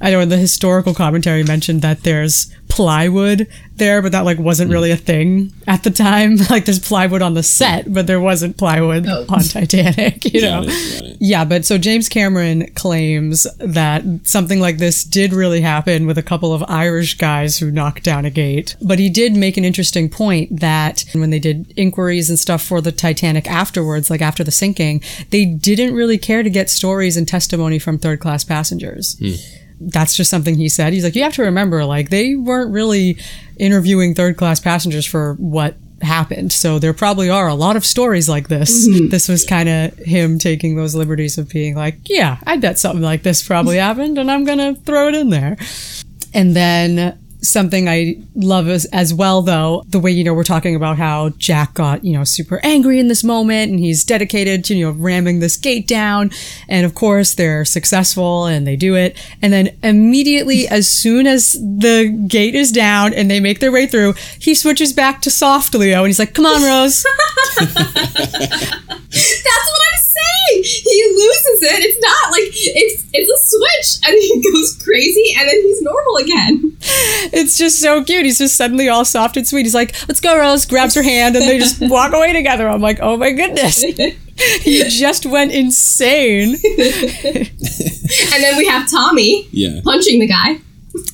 [0.00, 3.46] I know in the historical commentary mentioned that there's plywood
[3.82, 4.74] there, but that like wasn't hmm.
[4.74, 6.38] really a thing at the time.
[6.52, 9.24] Like there's plywood on the set, but there wasn't plywood Oh.
[9.28, 10.64] on Titanic, you know?
[10.64, 11.16] Got it, got it.
[11.18, 16.22] Yeah, but so James Cameron claims that something like this did really happen with a
[16.22, 18.76] couple of Irish guys who knocked down a gate.
[18.82, 22.82] But he did make an interesting point that when they did inquiries and stuff for
[22.82, 27.26] the Titanic afterwards, like after the sinking, they didn't really care to get stories and
[27.26, 29.16] testimony from third class passengers.
[29.18, 29.61] Hmm.
[29.90, 30.92] That's just something he said.
[30.92, 33.18] He's like, you have to remember, like, they weren't really
[33.56, 36.52] interviewing third class passengers for what happened.
[36.52, 38.88] So there probably are a lot of stories like this.
[38.88, 39.08] Mm-hmm.
[39.08, 43.02] This was kind of him taking those liberties of being like, yeah, I bet something
[43.02, 45.56] like this probably happened and I'm going to throw it in there.
[46.34, 50.76] And then something I love as, as well, though, the way, you know, we're talking
[50.76, 54.74] about how Jack got, you know, super angry in this moment and he's dedicated to,
[54.74, 56.30] you know, ramming this gate down.
[56.68, 59.18] And of course, they're successful and they do it.
[59.42, 63.86] And then immediately, as soon as the gate is down and they make their way
[63.86, 67.04] through, he switches back to soft Leo and he's like, come on, Rose.
[69.12, 69.81] That's what
[70.50, 70.62] I'm.
[70.62, 71.84] He loses it.
[71.84, 76.16] It's not like it's it's a switch, and he goes crazy, and then he's normal
[76.16, 76.76] again.
[77.34, 78.24] It's just so cute.
[78.24, 79.62] He's just suddenly all soft and sweet.
[79.62, 82.68] He's like, let's go, Rose, grabs her hand, and they just walk away together.
[82.68, 83.80] I'm like, oh my goodness.
[83.82, 86.56] He just went insane.
[86.64, 89.80] And then we have Tommy Yeah.
[89.84, 90.58] punching the guy.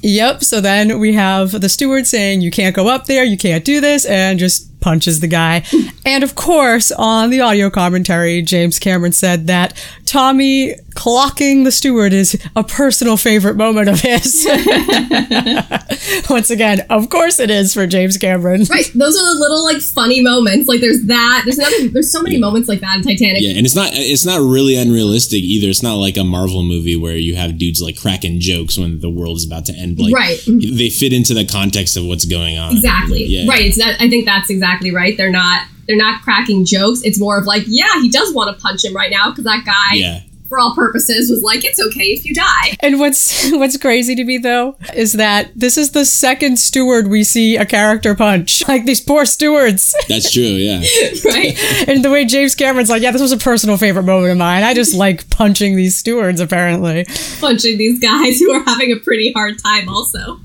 [0.03, 0.43] Yep.
[0.45, 3.81] So then we have the steward saying, you can't go up there, you can't do
[3.81, 5.65] this, and just punches the guy.
[6.05, 9.75] And of course, on the audio commentary, James Cameron said that
[10.07, 14.47] Tommy clocking the steward is a personal favorite moment of his.
[16.31, 18.65] Once again, of course it is for James Cameron.
[18.71, 18.91] Right.
[18.95, 20.69] Those are the little like funny moments.
[20.69, 21.43] Like there's that.
[21.45, 21.89] There's another.
[21.89, 23.43] There's so many moments like that in Titanic.
[23.43, 25.69] Yeah, and it's not it's not really unrealistic either.
[25.69, 29.11] It's not like a Marvel movie where you have dudes like cracking jokes when the
[29.11, 29.99] world is about to end.
[29.99, 30.39] Like, Right.
[30.47, 32.73] They fit into the context of what's going on.
[32.73, 33.25] Exactly.
[33.25, 33.49] Yeah.
[33.49, 33.67] Right.
[33.67, 33.97] It's that.
[34.01, 35.17] I think that's exactly right.
[35.17, 35.63] They're not.
[35.87, 37.01] They're not cracking jokes.
[37.03, 39.65] It's more of like, yeah, he does want to punch him right now because that
[39.65, 40.21] guy, Yeah.
[40.49, 42.77] For all purposes, was like, it's okay if you die.
[42.81, 47.25] And what's what's crazy to me though is that this is the second steward we
[47.25, 48.63] see a character punch.
[48.69, 49.95] Like these poor stewards.
[50.09, 50.43] That's true.
[50.43, 50.81] Yeah.
[51.25, 51.89] Right.
[51.89, 54.63] and the way James Cameron's like, yeah, this was a personal favorite moment of mine.
[54.63, 57.07] I just like punching these stewards apparently.
[57.41, 59.89] Punching these guys who are having a pretty hard time.
[59.89, 60.39] Also.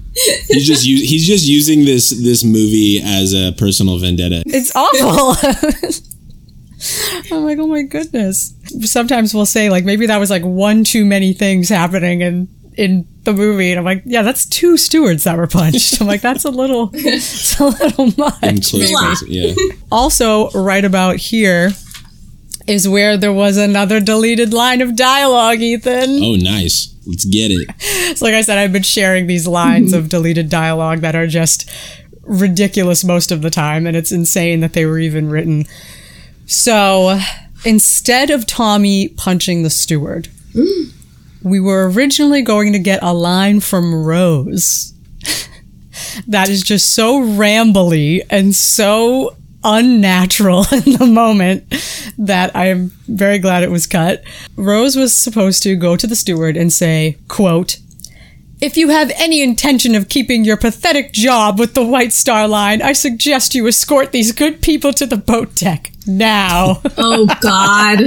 [0.47, 4.43] He's just u- he's just using this this movie as a personal vendetta.
[4.45, 5.35] It's awful.
[7.31, 8.53] I'm like, oh my goodness.
[8.81, 13.07] Sometimes we'll say like maybe that was like one too many things happening in in
[13.23, 16.01] the movie, and I'm like, yeah, that's two stewards that were punched.
[16.01, 18.39] I'm like, that's a little, it's a little much.
[18.41, 18.93] close Maybe.
[18.95, 19.75] proxi- Yeah.
[19.91, 21.71] Also, right about here
[22.67, 26.23] is where there was another deleted line of dialogue, Ethan.
[26.23, 26.95] Oh, nice.
[27.05, 28.17] Let's get it.
[28.17, 31.69] So like I said, I've been sharing these lines of deleted dialogue that are just
[32.21, 35.65] ridiculous most of the time, and it's insane that they were even written.
[36.45, 37.19] So
[37.65, 40.29] instead of Tommy punching the steward,
[41.43, 44.93] we were originally going to get a line from Rose
[46.27, 51.63] that is just so rambly and so unnatural in the moment
[52.17, 54.23] that I'm very glad it was cut.
[54.55, 57.77] Rose was supposed to go to the steward and say, quote,
[58.63, 62.81] if you have any intention of keeping your pathetic job with the White Star Line,
[62.81, 66.81] I suggest you escort these good people to the boat deck now.
[66.95, 67.99] Oh God.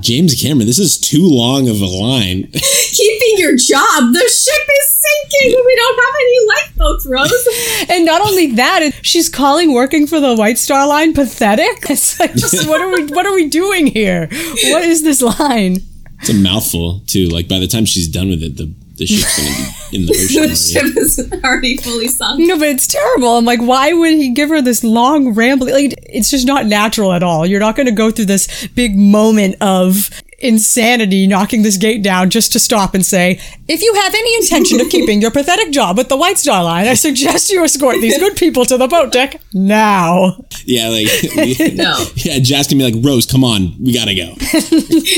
[0.00, 2.46] James Cameron, this is too long of a line.
[2.52, 4.12] Keeping your job.
[4.12, 5.62] The ship is sinking.
[5.64, 7.48] We don't have any lifeboats, Rose.
[7.90, 11.90] and not only that, she's calling working for the White Star Line pathetic.
[11.90, 14.28] It's like, just what are we what are we doing here?
[14.30, 15.78] What is this line?
[16.24, 17.28] It's a mouthful too.
[17.28, 19.50] Like by the time she's done with it, the the ship's gonna
[19.90, 20.54] be in the ocean the already.
[20.54, 22.38] ship is already fully sunk.
[22.46, 23.36] No, but it's terrible.
[23.36, 25.74] I'm like, why would he give her this long rambling?
[25.74, 27.44] Like, it's just not natural at all.
[27.44, 30.10] You're not going to go through this big moment of
[30.44, 34.80] insanity knocking this gate down just to stop and say, if you have any intention
[34.80, 38.18] of keeping your pathetic job with the White Star Line, I suggest you escort these
[38.18, 40.36] good people to the boat deck now.
[40.64, 41.08] Yeah, like
[41.74, 42.04] No.
[42.16, 44.34] Yeah, Jack's gonna be like, Rose, come on, we gotta go.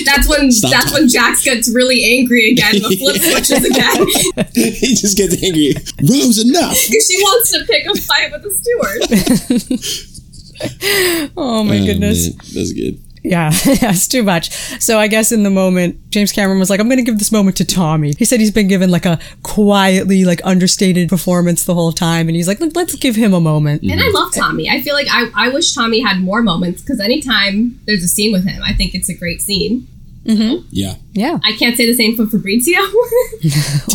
[0.04, 2.74] That's when Stop that's when Jax gets really angry again.
[2.74, 4.06] The flip switches again
[4.54, 5.74] he just gets angry.
[6.02, 6.76] Rose, enough.
[6.88, 9.02] because she wants to pick a fight with the steward.
[11.36, 12.30] Oh my oh, goodness.
[12.30, 13.00] man, that's good.
[13.26, 14.50] Yeah, that's too much.
[14.80, 17.32] So I guess in the moment, James Cameron was like, I'm going to give this
[17.32, 18.14] moment to Tommy.
[18.16, 22.28] He said he's been given like a quietly, like understated performance the whole time.
[22.28, 23.82] And he's like, "Look, let's give him a moment.
[23.82, 24.40] And I love mm-hmm.
[24.40, 24.70] Tommy.
[24.70, 28.32] I feel like I, I wish Tommy had more moments because anytime there's a scene
[28.32, 29.88] with him, I think it's a great scene.
[30.24, 30.66] Mm-hmm.
[30.70, 30.94] Yeah.
[31.12, 31.38] Yeah.
[31.44, 32.80] I can't say the same for Fabrizio.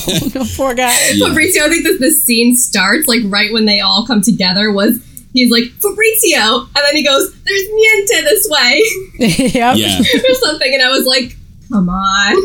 [0.07, 0.97] Oh, no, poor guy.
[1.13, 1.27] Yeah.
[1.27, 4.71] Fabrizio, I think this this scene starts like right when they all come together.
[4.71, 4.99] Was
[5.33, 8.83] he's like Fabrizio, and then he goes, "There's niente this way,"
[9.53, 9.77] yep.
[9.77, 9.99] Yeah.
[10.29, 11.35] or something, and I was like,
[11.71, 12.35] "Come on."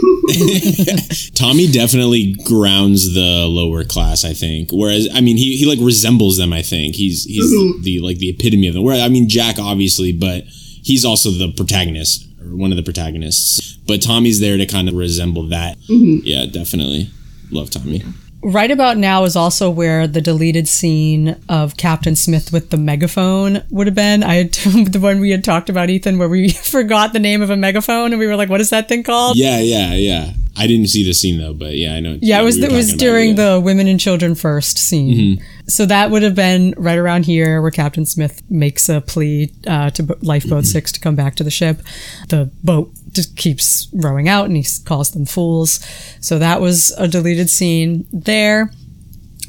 [1.35, 4.71] Tommy definitely grounds the lower class, I think.
[4.73, 6.53] Whereas, I mean, he, he like resembles them.
[6.53, 7.83] I think he's he's mm-hmm.
[7.83, 8.83] the like the epitome of them.
[8.83, 13.77] Where I mean, Jack obviously, but he's also the protagonist or one of the protagonists.
[13.87, 15.79] But Tommy's there to kind of resemble that.
[15.89, 16.25] Mm-hmm.
[16.25, 17.11] Yeah, definitely
[17.51, 18.03] love Tommy.
[18.43, 23.65] Right about now is also where the deleted scene of Captain Smith with the megaphone
[23.71, 24.23] would have been.
[24.23, 27.51] I had the one we had talked about, Ethan, where we forgot the name of
[27.51, 29.37] a megaphone and we were like, what is that thing called?
[29.37, 30.33] Yeah, yeah, yeah.
[30.57, 32.19] I didn't see the scene though, but yeah, I know.
[32.23, 33.35] Yeah, it was we it was during yeah.
[33.35, 33.55] Mm-hmm.
[33.55, 35.43] the women and children first scene.
[35.69, 39.91] So that would have been right around here where Captain Smith makes a plea uh,
[39.91, 40.65] to Lifeboat Mm-hmm.
[40.67, 41.81] Six to come back to the ship.
[42.29, 45.85] The boat just keeps rowing out, and he calls them fools.
[46.21, 48.71] So that was a deleted scene there.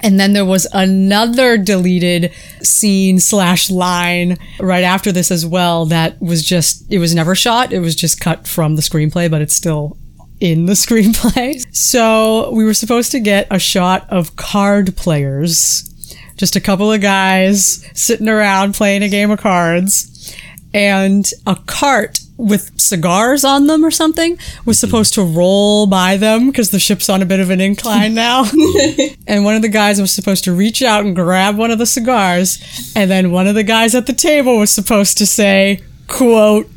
[0.03, 6.21] And then there was another deleted scene slash line right after this as well that
[6.21, 7.73] was just, it was never shot.
[7.73, 9.97] It was just cut from the screenplay, but it's still
[10.39, 11.65] in the screenplay.
[11.75, 15.89] So we were supposed to get a shot of card players,
[16.37, 20.35] just a couple of guys sitting around playing a game of cards,
[20.73, 26.47] and a cart with cigars on them or something was supposed to roll by them
[26.47, 28.45] because the ship's on a bit of an incline now.
[29.27, 31.85] and one of the guys was supposed to reach out and grab one of the
[31.85, 32.93] cigars.
[32.95, 36.69] And then one of the guys at the table was supposed to say, quote,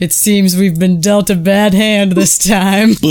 [0.00, 2.90] it seems we've been dealt a bad hand this time.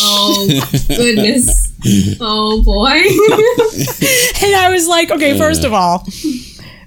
[0.00, 0.46] Oh
[0.88, 1.72] goodness.
[2.20, 2.94] oh boy.
[4.44, 6.06] And I was like, okay, first of all,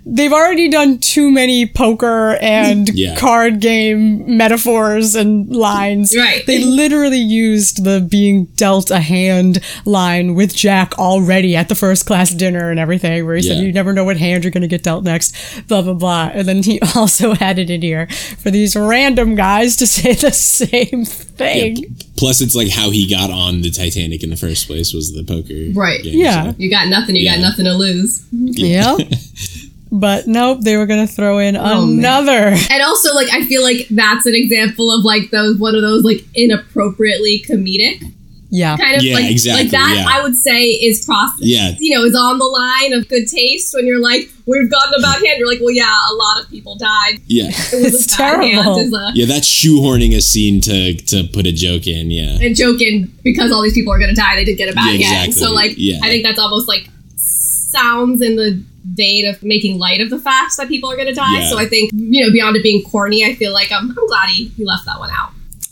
[0.05, 3.15] they've already done too many poker and Yeah.
[3.17, 6.15] card game metaphors and lines.
[6.15, 6.45] Right.
[6.45, 12.05] They literally used the being dealt a hand line with Jack already at the first
[12.05, 14.67] class dinner and everything, where he said, You never know what hand you're going to
[14.67, 15.35] get dealt next,
[15.67, 16.31] blah, blah, blah.
[16.33, 18.07] And then he also had it in here
[18.39, 21.95] for these random guys to say the same thing.
[22.17, 25.23] Plus, it's like how he got on the Titanic in the first place was the
[25.23, 25.77] poker.
[25.79, 26.03] Right.
[26.03, 26.51] game, Yeah.
[26.51, 27.15] so- You got nothing.
[27.15, 28.23] You got nothing to lose.
[28.31, 28.99] Yep.
[29.93, 31.99] But nope, they were going to throw in Oh, man.
[31.99, 32.55] another.
[32.69, 36.03] And also, like, I feel like that's an example of like those one of those
[36.03, 38.01] like inappropriately comedic
[38.49, 38.77] Yeah.
[38.77, 39.95] kind of Yeah, like exactly, like that.
[39.97, 40.05] yeah.
[40.07, 41.31] I would say is cross.
[41.39, 41.75] Yeah.
[41.77, 45.01] you know, is on the line of good taste when you're like, we've gotten a
[45.01, 45.39] bad hand.
[45.39, 47.19] You're like, well, yeah, a lot of people died.
[47.27, 47.47] Yeah.
[47.49, 48.75] It was It's a bad terrible.
[48.77, 48.87] hand.
[48.87, 52.11] Is a, Yeah, that's shoehorning a scene to to put a joke in.
[52.11, 52.37] Yeah.
[52.41, 54.35] and joking because all these people are going to die.
[54.37, 55.33] They did get a bad Yeah, hand.
[55.33, 55.99] So like, Yeah.
[56.01, 56.87] I think that's almost like
[57.17, 61.13] sounds in the vein of making light of the fact that people are going to
[61.13, 61.39] die.
[61.39, 61.49] Yeah.
[61.49, 64.29] So I think you know, beyond it being corny, I feel like I'm, I'm glad
[64.29, 65.31] he, he left that one out.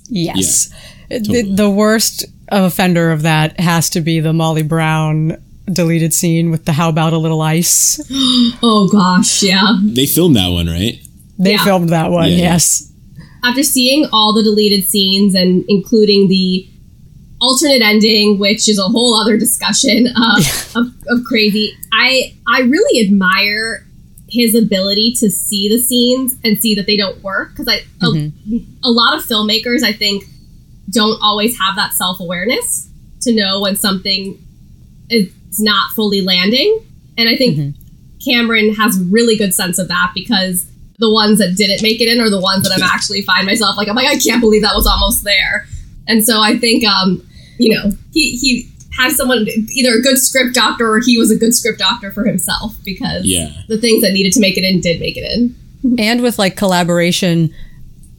[0.10, 0.70] Yes.
[1.10, 1.56] The, totally.
[1.56, 5.42] the worst offender of that has to be the Molly Brown
[5.72, 8.00] deleted scene with the How About a Little Ice.
[8.62, 9.78] Oh gosh, yeah.
[9.84, 11.00] They filmed that one, right?
[11.38, 11.64] They Yeah.
[11.64, 12.36] filmed that one, Yeah.
[12.38, 12.92] yes.
[13.44, 16.68] after seeing all the deleted scenes and including the
[17.42, 20.42] alternate ending, which is a whole other discussion uh,
[20.76, 23.86] of, of crazy, I I really admire
[24.32, 28.32] his ability to see the scenes and see that they don't work because I a,
[28.84, 30.24] a lot of filmmakers I think
[30.90, 32.90] don't always have that self awareness
[33.22, 34.38] to know when something
[35.10, 36.86] is not fully landing,
[37.18, 37.76] and I think
[38.24, 40.66] Cameron has really good sense of that because
[41.00, 43.78] the ones that didn't make it in are the ones that I'm actually find myself
[43.78, 45.66] like I'm like I can't believe that was almost there.
[46.08, 47.26] And so I think um
[47.60, 51.36] you know he he has someone either a good script doctor or he was a
[51.38, 53.52] good script doctor for himself because Yeah.
[53.68, 55.56] the things that needed to make it in did make it in.
[55.98, 57.54] And with like collaboration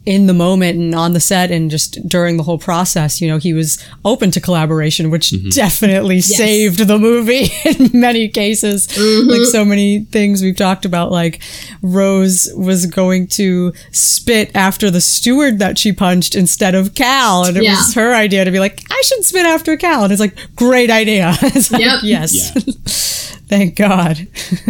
[0.05, 3.37] in the moment and on the set and just during the whole process, you know,
[3.37, 5.49] he was open to collaboration, which mm-hmm.
[5.49, 8.87] definitely saved the movie in many cases.
[8.87, 9.29] Mm-hmm.
[9.29, 11.39] Like so many things we've talked about, like
[11.83, 17.45] Rose was going to spit after the steward that she punched instead of Cal.
[17.45, 17.75] And it Yeah.
[17.75, 20.03] was her idea to be like, I should spit after Cal.
[20.03, 21.35] And it's like, great idea.
[21.41, 21.99] it's like, Yep.
[22.03, 22.33] yes.
[22.33, 23.37] Yeah.
[23.51, 24.29] Thank God.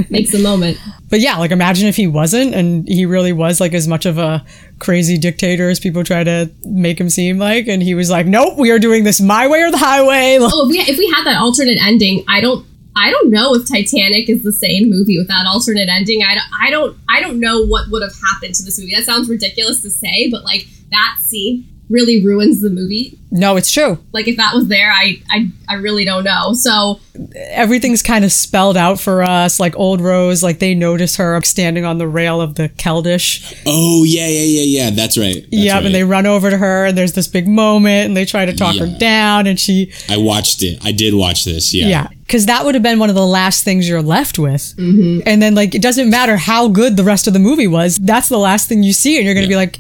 [0.09, 0.77] Makes the moment.
[1.11, 4.17] But yeah, like imagine if he wasn't and he really was like as much of
[4.17, 4.45] a
[4.79, 7.67] crazy dictator as people try to make him seem like.
[7.67, 10.38] And he was like, nope, we are doing this my way or the highway.
[10.41, 12.65] Oh, if we if we had that alternate ending, I don't
[12.95, 16.23] I don't know if Titanic is the same movie with that alternate ending.
[16.23, 18.95] I don't I don't I don't know what would have happened to this movie.
[18.95, 23.19] That sounds ridiculous to say, but like that scene really ruins the movie.
[23.31, 23.97] No, it's true.
[24.11, 26.53] Like if that was there, I I, I really don't know.
[26.53, 26.99] So
[27.35, 29.59] Everything's kind of spelled out for us.
[29.59, 33.61] Like old Rose, like they notice her standing on the rail of the Keldysh.
[33.65, 34.89] Oh yeah, yeah, yeah, yeah.
[34.91, 35.35] That's right.
[35.35, 35.85] That's yep, right.
[35.85, 38.55] and they run over to her and there's this big moment and they try to
[38.55, 40.79] talk her down and she I watched it.
[40.83, 41.73] I did watch this.
[41.73, 41.87] Yeah.
[41.87, 44.73] Yeah, because that would have been one of the last things you're left with.
[44.77, 45.27] Mm-hmm.
[45.27, 47.97] And then, like, it doesn't matter how good the rest of the movie was.
[47.97, 49.79] That's the last thing you see, and you're going to be like,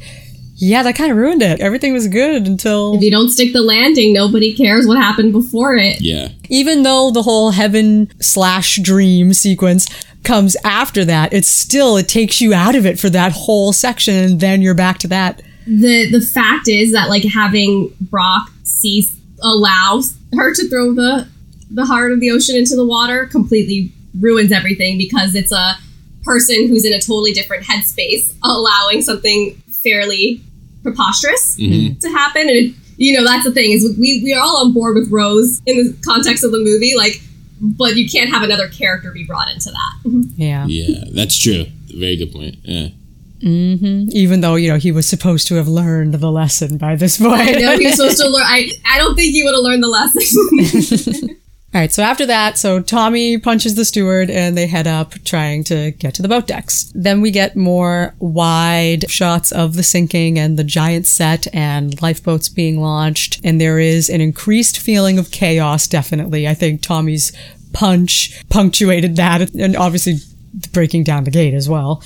[0.61, 1.59] "Yeah, that kind of ruined it.
[1.59, 5.75] Everything was good until." if you don't stick the landing, nobody cares what happened before
[5.75, 6.01] it.
[6.01, 6.29] Yeah.
[6.49, 9.87] Even though the whole heaven slash dream sequence
[10.23, 14.15] comes after that, it's still it takes you out of it for that whole section,
[14.15, 15.41] and then you're back to that.
[15.65, 21.27] The the fact is that like having Brock cease allows her to throw the
[21.71, 25.75] the heart of the ocean into the water completely ruins everything because it's a
[26.23, 30.41] person who's in a totally different headspace allowing something fairly
[30.83, 31.97] preposterous mm-hmm.
[31.99, 34.73] to happen and it, you know that's the thing is we, we are all on
[34.73, 37.21] board with rose in the context of the movie like
[37.61, 40.21] but you can't have another character be brought into that mm-hmm.
[40.41, 40.65] Yeah.
[40.67, 41.03] Yeah.
[41.11, 41.65] That's true.
[41.87, 42.55] Very good point.
[42.63, 42.89] Yeah.
[43.43, 44.09] Mm-hmm.
[44.11, 47.41] Even though you know he was supposed to have learned the lesson by this point.
[47.41, 49.81] i know he was supposed to learn i i don't think he would have learned
[49.81, 51.40] the lesson
[51.73, 55.63] All right, so after that, so Tommy punches the steward and they head up trying
[55.65, 56.91] to get to the boat decks.
[56.93, 62.49] Then we get more wide shots of the sinking and the giant set and lifeboats
[62.49, 63.39] being launched.
[63.45, 66.45] And there is an increased feeling of chaos, definitely.
[66.45, 67.31] I think Tommy's
[67.71, 70.17] punch punctuated that and obviously
[70.73, 72.03] breaking down the gate as well.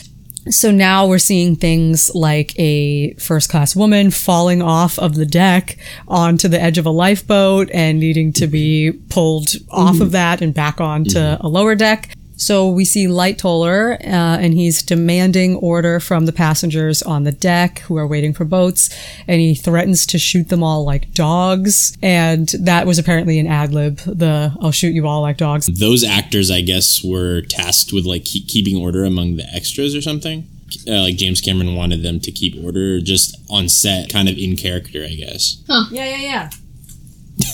[0.50, 5.78] So now we're seeing things like a first class woman falling off of the deck
[6.08, 10.04] onto the edge of a lifeboat and needing to be pulled off mm-hmm.
[10.04, 11.46] of that and back onto mm-hmm.
[11.46, 12.15] a lower deck.
[12.38, 17.80] So we see Lightoller, uh, and he's demanding order from the passengers on the deck
[17.80, 18.90] who are waiting for boats,
[19.28, 21.98] and he threatens to shoot them all like dogs.
[22.02, 23.98] And that was apparently an ad lib.
[24.00, 28.26] The "I'll shoot you all like dogs." Those actors, I guess, were tasked with like
[28.26, 30.48] keep, keeping order among the extras or something.
[30.88, 34.56] Uh, like James Cameron wanted them to keep order just on set, kind of in
[34.56, 35.64] character, I guess.
[35.92, 36.50] Yeah, yeah,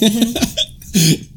[0.02, 1.16] yeah.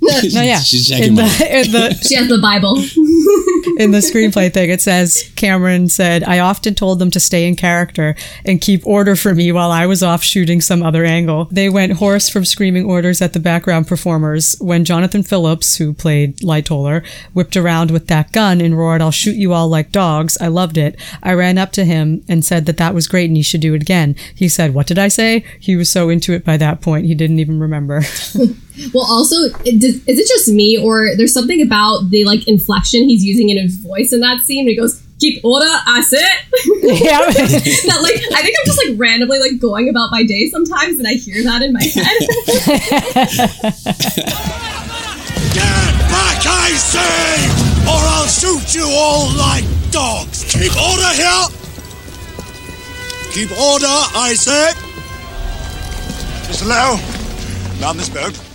[0.32, 0.60] No, yeah.
[0.60, 1.22] She's in checking the,
[1.66, 2.76] in the She has the Bible.
[3.78, 7.56] in the screenplay thing, it says Cameron said, I often told them to stay in
[7.56, 11.48] character and keep order for me while I was off shooting some other angle.
[11.50, 16.38] They went hoarse from screaming orders at the background performers when Jonathan Phillips, who played
[16.38, 20.38] Lightoller, whipped around with that gun and roared, I'll shoot you all like dogs.
[20.40, 20.98] I loved it.
[21.22, 23.74] I ran up to him and said that that was great and he should do
[23.74, 24.16] it again.
[24.34, 25.44] He said, What did I say?
[25.58, 28.02] He was so into it by that point, he didn't even remember.
[28.94, 33.08] Well, also, it, does, is it just me, or there's something about the like inflection
[33.08, 34.64] he's using in his voice in that scene?
[34.64, 36.20] When he goes, "Keep order, I said."
[36.82, 37.20] yeah.
[37.30, 41.06] that like, I think I'm just like randomly like going about my day sometimes, and
[41.06, 42.18] I hear that in my head.
[45.50, 47.50] Get back, I say,
[47.90, 50.44] or I'll shoot you all like dogs.
[50.44, 51.48] Keep order here.
[53.32, 54.72] Keep order, I say.
[56.50, 56.66] Mr.
[56.66, 56.98] Leo,
[57.80, 58.49] down this boat.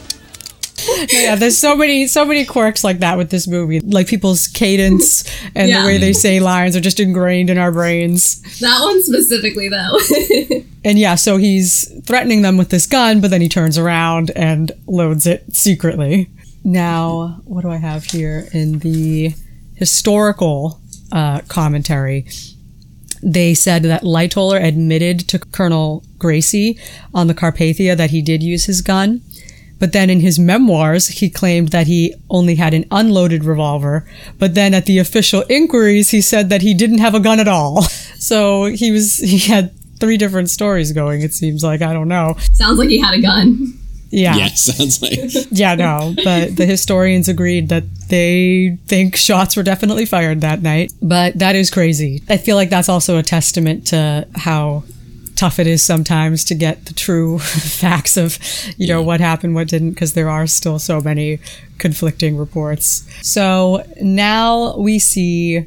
[1.11, 3.79] Yeah, there's so many so many quirks like that with this movie.
[3.79, 5.23] Like people's cadence
[5.55, 5.81] and Yeah.
[5.81, 8.41] the way they say lines are just ingrained in our brains.
[8.59, 10.61] that one specifically, though.
[10.85, 14.71] And yeah, so he's threatening them with this gun, but then he turns around and
[14.85, 16.29] loads it secretly.
[16.63, 19.33] Now, what do I have here in the
[19.73, 20.79] historical
[21.11, 22.27] uh, commentary?
[23.23, 26.77] They said that Lightoller admitted to Colonel Gracie
[27.15, 29.21] on the Carpathia that he did use his gun.
[29.79, 34.05] But then in his memoirs, he claimed that he only had an unloaded revolver.
[34.39, 37.47] But then at the official inquiries, he said that he didn't have a gun at
[37.47, 37.85] all.
[38.17, 41.83] So he was, he had three different stories going, it seems like.
[41.83, 42.35] I don't know.
[42.53, 43.77] Sounds like he had a gun.
[44.09, 44.35] Yeah.
[44.35, 45.19] yeah, sounds like
[45.51, 46.15] Yeah, no.
[46.23, 50.93] But the historians agreed that they think shots were definitely fired that night.
[51.01, 52.23] But that is crazy.
[52.29, 54.85] I feel like that's also a testament to how
[55.35, 58.39] tough it is sometimes to get the true facts of,
[58.77, 61.39] you know, what happened, what didn't, because there are still so many
[61.77, 63.07] conflicting reports.
[63.21, 65.65] So now we see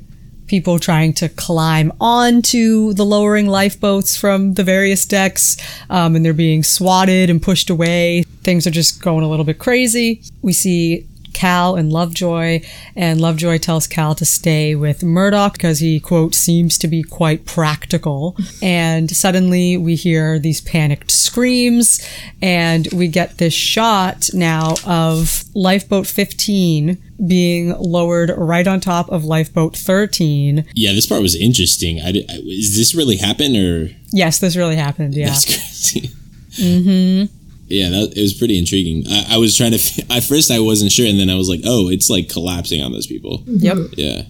[0.48, 5.56] people trying to climb onto the lowering lifeboats from the various decks,
[5.90, 8.24] um, and they're being swatted and pushed away.
[8.42, 10.22] Things are just going a little bit crazy.
[10.42, 11.06] We see
[11.38, 12.60] Cal and Lovejoy,
[12.96, 17.46] and Lovejoy tells Cal to stay with Murdoch because he, quote, seems to be quite
[17.46, 18.36] practical.
[18.60, 22.04] And suddenly we hear these panicked screams,
[22.42, 29.24] and we get this shot now of Lifeboat 15 being lowered right on top of
[29.24, 30.64] Lifeboat 13.
[30.74, 30.92] yeah.
[30.92, 32.00] This part was interesting.
[32.00, 35.14] I, did, I is this really happen or Yes, this really happened.
[35.14, 35.28] Yeah.
[35.28, 35.44] that's
[35.92, 36.10] crazy?
[36.58, 37.37] Mm-hmm.
[37.68, 39.04] Yeah, that it was pretty intriguing.
[39.08, 39.78] I, I was trying to.
[39.78, 42.82] f- At first, I wasn't sure, and then I was like, "Oh, it's like collapsing
[42.82, 43.56] on those people." Mm-hmm.
[43.64, 43.76] Yep.
[43.96, 44.22] Yeah,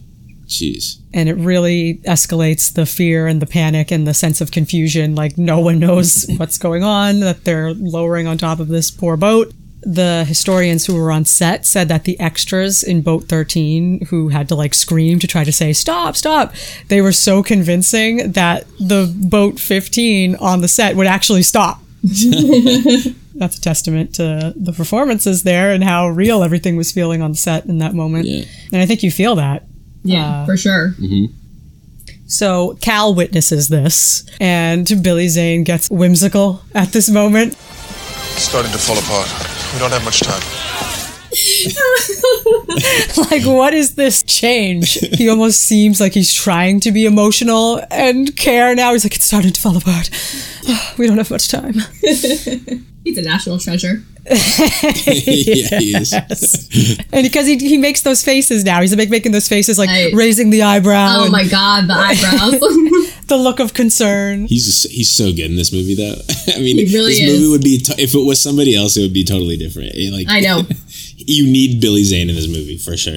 [0.47, 0.97] jeez.
[1.15, 5.37] and it really escalates the fear and the panic and the sense of confusion like
[5.39, 9.53] no one knows what's going on that they're lowering on top of this poor boat
[9.83, 14.49] the historians who were on set said that the extras in boat 13 who had
[14.49, 16.53] to like scream to try to say stop stop
[16.89, 21.81] they were so convincing that the boat 15 on the set would actually stop
[23.39, 27.37] that's a testament to the performances there and how real everything was feeling on the
[27.37, 28.45] set in that moment Yeah.
[28.73, 29.65] and i think you feel that
[30.05, 30.95] Yeah, uh, for sure.
[30.99, 31.33] Mm-hmm.
[32.27, 37.55] so Cal witnesses this, and Billy Zane gets whimsical at this moment.
[37.55, 39.29] It's starting to fall apart.
[39.73, 40.43] We don't have much time.
[43.31, 44.95] Like, what is this change?
[44.95, 48.93] He almost seems like he's trying to be emotional and care now.
[48.93, 50.11] He's like, it's starting to fall apart.
[50.99, 51.75] We don't have much time.
[53.09, 54.03] He's a national treasure.
[54.27, 56.13] yeah, he is.
[57.11, 60.13] And because he, he makes those faces now, he's like making those faces, like Right.
[60.13, 62.61] raising the eyebrow, Oh and my god, the eyebrows.
[63.29, 64.45] the look of concern.
[64.47, 66.17] He's just, he's so good in this movie, though.
[66.55, 67.41] I mean, really this is.
[67.41, 69.93] movie would be t- if it was somebody else, it would be totally different.
[69.95, 70.63] It, like I know.
[71.17, 73.17] you need Billy Zane in this movie for sure.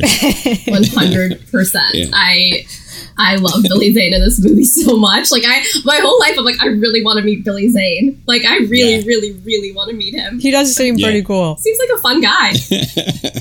[0.68, 1.96] One hundred percent.
[2.14, 2.66] I
[3.18, 5.32] I love Billy Zane in this movie so much.
[5.32, 8.22] Like I, my whole life, I'm like, I really want to meet Billy Zane.
[8.28, 9.04] Like I really, Yeah.
[9.06, 10.40] really, really want to meet him.
[10.40, 11.08] He does seem Yeah.
[11.08, 11.58] pretty cool.
[11.58, 12.54] Seems like a fun guy.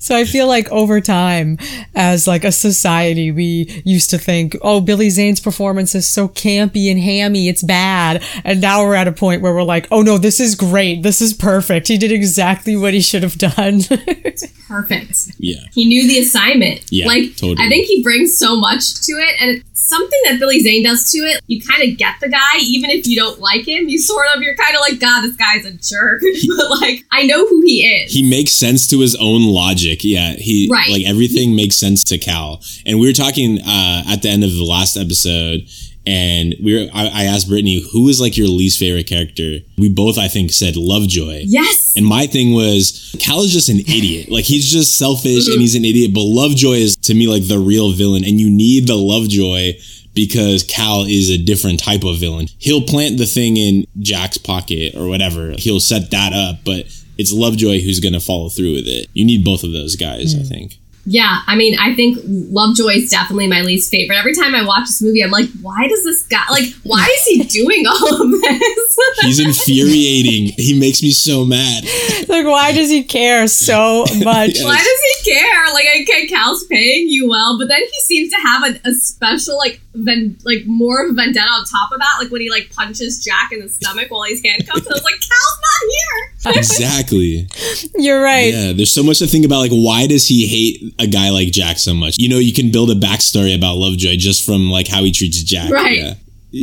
[0.00, 1.58] So I feel like over time,
[1.94, 6.90] as like a society, we used to think, oh, Billy Zane's performance is so campy
[6.90, 8.22] and hammy, it's bad.
[8.44, 11.02] And now we're at a point where we're like, oh no, this is great.
[11.02, 11.88] This is perfect.
[11.88, 13.80] He did exactly what he should have done.
[14.68, 15.32] Perfect.
[15.38, 15.56] Yeah.
[15.72, 16.82] He knew the assignment.
[16.90, 17.56] Yeah, like totally.
[17.58, 21.18] I think he brings so much to it, and something that Billy Zane does to
[21.18, 21.40] it.
[21.46, 23.88] You kind of get the guy, even if you don't like him.
[23.88, 26.20] You sort of, you're kind of like, God, this guy's a jerk,
[26.56, 28.12] but like, I know who he is.
[28.12, 30.00] He makes sense to his own logic.
[30.04, 30.90] Yeah, he Right.
[30.90, 32.62] like everything makes sense to Cal.
[32.84, 35.66] And we were talking uh, at the end of the last episode,
[36.08, 39.58] and we were I, I asked Brittany who is like your least favorite character.
[39.76, 41.42] We both I think said Lovejoy.
[41.44, 41.92] yes.
[41.96, 44.30] And my thing was, Cal is just an idiot.
[44.30, 46.14] Like he's just selfish and he's an idiot.
[46.14, 49.74] But Lovejoy is to me like the real villain, and you need the Lovejoy
[50.14, 52.46] because Cal is a different type of villain.
[52.58, 55.52] He'll plant the thing in Jack's pocket or whatever.
[55.58, 56.86] He'll set that up, but
[57.18, 59.08] it's Lovejoy who's going to follow through with it.
[59.12, 60.48] You need both of those guys, I mm.
[60.48, 60.78] think.
[61.10, 64.16] Yeah, I mean, I think Lovejoy is definitely my least favorite.
[64.18, 67.24] Every time I watch this movie, I'm like, why does this guy, like, why is
[67.24, 68.98] he doing all of this?
[69.22, 70.52] He's infuriating.
[70.56, 71.84] he makes me so mad.
[72.28, 74.58] like, why does he care so much?
[74.60, 75.72] Why does he care?
[75.72, 79.56] Like, okay, Cal's paying you well, but then he seems to have a, a special,
[79.56, 82.18] like, ven- like more of a vendetta on top of that.
[82.22, 84.78] Like when he like punches Jack in the stomach while he's handcuffed.
[84.84, 86.34] And I was like, Cal's not here.
[86.46, 87.48] Exactly.
[87.96, 88.52] You're right.
[88.52, 89.58] Yeah, there's so much to think about.
[89.58, 92.16] Like, why does he hate a guy like Jack so much?
[92.18, 95.42] You know, you can build a backstory about Lovejoy just from like how he treats
[95.42, 95.70] Jack.
[95.70, 95.98] Right.
[95.98, 96.14] Yeah.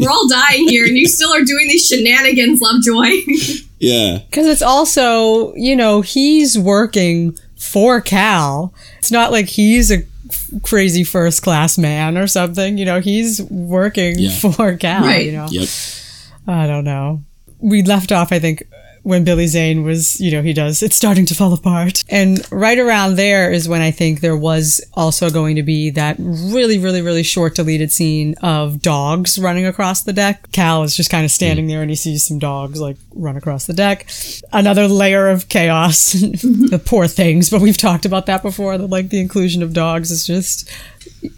[0.01, 3.11] We're all dying here, and you still are doing these shenanigans, Lovejoy.
[3.77, 4.19] Yeah.
[4.29, 8.73] Because it's also, you know, he's working for Cal.
[8.99, 10.03] It's not like he's a
[10.63, 12.77] crazy first class man or something.
[12.77, 14.31] You know, he's working Yeah.
[14.31, 15.01] for Cal.
[15.03, 15.25] Right.
[15.25, 15.67] You know, Yep.
[16.47, 17.21] I don't know.
[17.59, 18.63] We left off, I think,
[19.05, 22.03] when Billy Zane was, you know, he does, it's starting to fall apart.
[22.09, 26.15] And right around there is when I think there was also going to be that
[26.17, 30.51] really, really, really short deleted scene of dogs running across the deck.
[30.51, 31.69] Cal is just kind of standing hmm.
[31.69, 34.07] there and he sees some dogs like run across the deck.
[34.51, 36.13] Another layer of chaos.
[36.13, 36.77] the mm-hmm.
[36.85, 40.25] poor things, but we've talked about that before, that like the inclusion of dogs is
[40.25, 40.67] just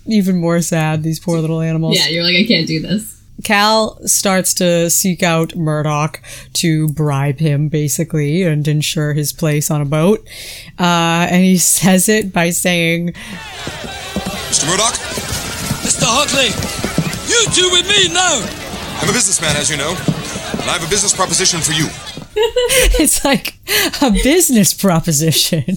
[0.06, 1.98] even more sad, these poor little animals.
[1.98, 3.17] yeah, you're like, I can't do this.
[3.44, 6.22] Cal starts to seek out Murdoch
[6.54, 10.28] to bribe him, basically, and ensure his place on a boat.
[10.80, 13.14] Uh, and he says it by saying,
[14.50, 14.68] Mr.
[14.68, 14.96] Murdoch,
[15.84, 16.06] Mr.
[16.08, 16.50] Hockley,
[17.30, 18.42] you two with me now.
[19.02, 21.88] I'm a businessman, as you know, and I have a business proposition for you.
[23.00, 23.56] it's like
[24.02, 25.76] a business proposition.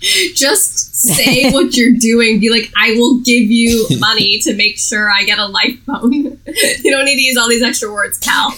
[0.00, 2.40] Just say what you're doing.
[2.40, 6.12] Be like, I will give you money to make sure I get a life phone.
[6.12, 8.50] you don't need to use all these extra words, Cal.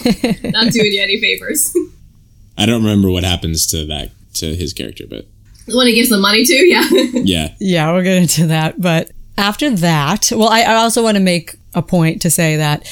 [0.43, 1.75] Not doing you any favors.
[2.57, 5.25] I don't remember what happens to that to his character, but
[5.67, 6.87] the one he gives the money to, yeah.
[7.13, 7.53] yeah.
[7.59, 8.79] Yeah, we'll get into that.
[8.79, 12.87] But after that, well, I, I also want to make a point to say that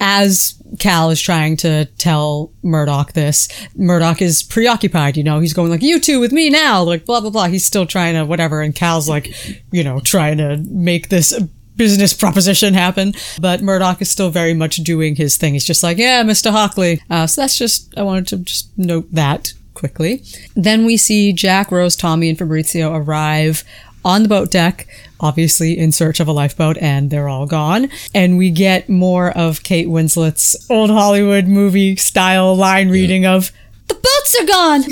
[0.00, 5.16] as Cal is trying to tell Murdoch this, Murdoch is preoccupied.
[5.16, 7.46] You know, he's going like, "You two with me now," like blah blah blah.
[7.46, 9.32] He's still trying to whatever, and Cal's like,
[9.72, 11.38] you know, trying to make this
[11.76, 13.14] business proposition happen.
[13.40, 15.52] But Murdoch is still very much doing his thing.
[15.52, 19.08] He's just like, "Yeah, Mister Hockley." Uh, so that's just I wanted to just note
[19.12, 20.22] that quickly.
[20.54, 23.62] Then we see Jack, Rose, Tommy, and Fabrizio arrive
[24.04, 24.86] on the boat deck,
[25.20, 27.88] obviously in search of a lifeboat, and they're all gone.
[28.14, 33.52] And we get more of Kate Winslet's old Hollywood movie style line reading of,
[33.88, 34.84] The boats are gone!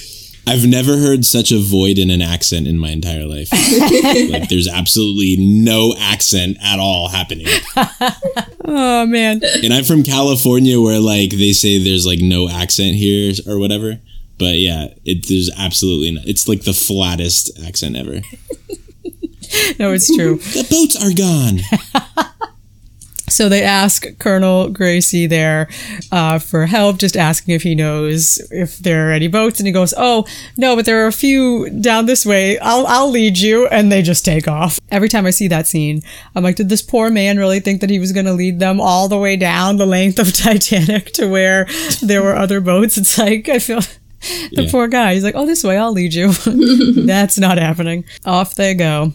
[0.46, 3.50] I've never heard such a void in an accent in my entire life.
[4.32, 7.46] like there's absolutely no accent at all happening.
[8.64, 9.42] oh man.
[9.62, 14.00] And I'm from California where like they say there's like no accent here or whatever.
[14.40, 16.26] But yeah, it there's absolutely not.
[16.26, 18.22] It's like the flattest accent ever.
[19.80, 20.36] No, it's true.
[20.54, 21.58] The boats are gone.
[23.30, 25.68] So they ask Colonel Gracie there
[26.10, 29.72] uh, for help, just asking if he knows if there are any boats, and he
[29.72, 30.26] goes, "Oh
[30.56, 32.58] no, but there are a few down this way.
[32.58, 34.80] I'll I'll lead you." And they just take off.
[34.90, 36.02] Every time I see that scene,
[36.34, 38.80] I'm like, "Did this poor man really think that he was going to lead them
[38.80, 41.68] all the way down the length of Titanic to where
[42.02, 43.80] there were other boats?" It's like I feel.
[44.52, 44.70] The Yeah.
[44.70, 45.14] poor guy.
[45.14, 46.32] He's like, "Oh, this way, I'll lead you."
[47.06, 48.04] That's not happening.
[48.24, 49.12] Off they go.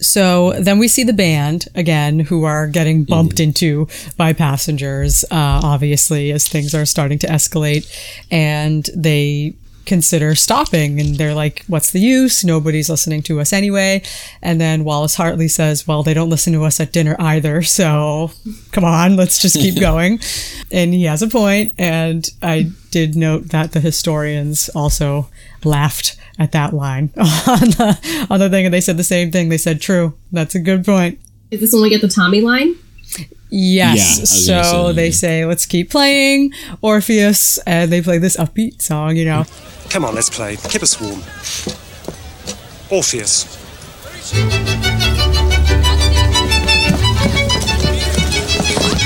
[0.00, 5.60] So then we see the band again, who are getting bumped into by passengers, uh,
[5.62, 7.86] obviously, as things are starting to escalate.
[8.30, 9.54] And they
[9.86, 11.00] consider stopping.
[11.00, 12.44] And they're like, what's the use?
[12.44, 14.02] Nobody's listening to us anyway.
[14.42, 17.62] And then Wallace Hartley says, well, they don't listen to us at dinner either.
[17.62, 18.30] So
[18.72, 20.20] come on, let's just keep going.
[20.72, 21.44] and he has a point.
[21.44, 25.28] point, And I did note that the historians also
[25.64, 28.64] laughed at that line on the, on the thing.
[28.64, 29.48] And they said the same thing.
[29.48, 30.14] They said, true.
[30.32, 31.18] That's a good point.
[31.50, 32.76] Is this when we get the Tommy line?
[33.50, 33.96] Yes.
[33.96, 35.12] Yeah, I was gonna so say they yeah.
[35.12, 39.44] say, let's keep playing Orpheus, and they play this upbeat song, you know.
[39.90, 40.56] Come on, let's play.
[40.56, 41.20] Keep us warm.
[42.90, 43.44] Orpheus.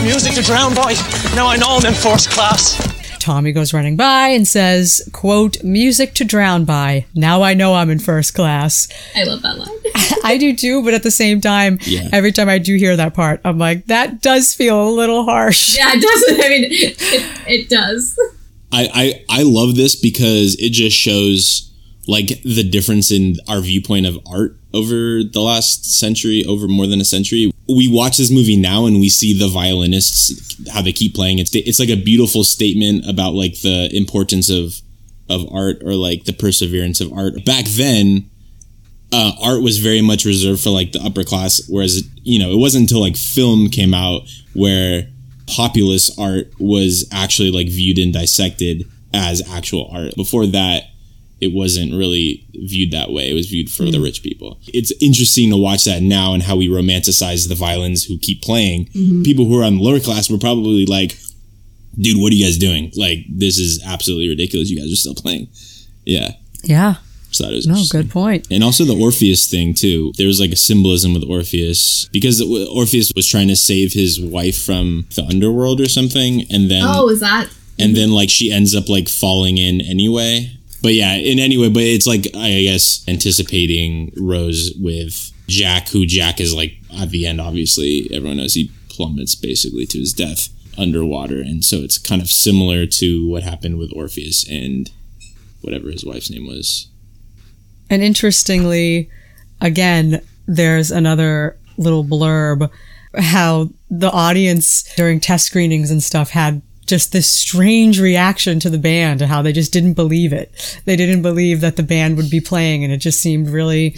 [0.03, 0.95] Music to drown by.
[1.37, 2.77] Now I know I'm in first class.
[3.21, 7.05] Tommy goes running by and says, quote, music to drown by.
[7.15, 8.89] Now I know I'm in first class.
[9.15, 9.69] I love that line.
[10.25, 12.09] I do too, but at the same time, Yeah.
[12.13, 15.77] every time I do hear that part, I'm like, that does feel a little harsh.
[15.77, 16.45] yeah, it doesn't.
[16.45, 16.97] I mean, it,
[17.47, 18.19] it does.
[18.73, 21.73] I, I I love this because it just shows
[22.07, 27.01] like the difference in our viewpoint of art over the last century, over more than
[27.01, 27.53] a century.
[27.69, 31.39] We watch this movie now and we see the violinists how they keep playing.
[31.39, 34.81] It's it's like a beautiful statement about like the importance of
[35.29, 37.45] of art or like the perseverance of art.
[37.45, 38.31] Back then,
[39.13, 42.59] uh, art was very much reserved for like the upper class, whereas you know it
[42.59, 44.23] wasn't until like film came out
[44.55, 45.09] where
[45.49, 50.15] populist art was actually like viewed and dissected as actual art.
[50.17, 50.85] Before that,
[51.41, 53.31] it wasn't really viewed that way.
[53.31, 54.03] It was viewed for the mm-hmm.
[54.03, 54.59] rich people.
[54.69, 58.87] It's interesting to watch that now and how we romanticize the violins who keep playing.
[58.87, 59.23] Mm-hmm.
[59.23, 61.17] People who are on the lower class were probably like,
[61.99, 62.93] dude, what are you guys doing?
[62.97, 64.69] Like, this is absolutely ridiculous.
[64.69, 65.49] You guys are still playing.
[66.05, 66.33] Yeah.
[66.65, 66.97] Yeah.
[67.39, 68.47] So that was No, good point.
[68.51, 70.13] And also the Orpheus thing too.
[70.17, 74.61] There was like a symbolism with Orpheus because Orpheus was trying to save his wife
[74.63, 77.49] from the underworld or something, and then Oh, is that?
[77.79, 80.51] and then like she ends up like falling in anyway.
[80.83, 86.41] But yeah, in anyway, but it's like I guess anticipating Rose with Jack, who Jack
[86.41, 87.41] is like at the end.
[87.41, 92.29] Obviously, everyone knows he plummets basically to his death underwater, and so it's kind of
[92.31, 94.91] similar to what happened with Orpheus and
[95.63, 96.88] whatever his wife's name was.
[97.91, 99.11] And interestingly,
[99.61, 102.71] again, there's another little blurb
[103.17, 108.79] how the audience during test screenings and stuff had just this strange reaction to the
[108.79, 110.81] band and how they just didn't believe it.
[110.85, 113.97] They didn't believe that the band would be playing and it just seemed really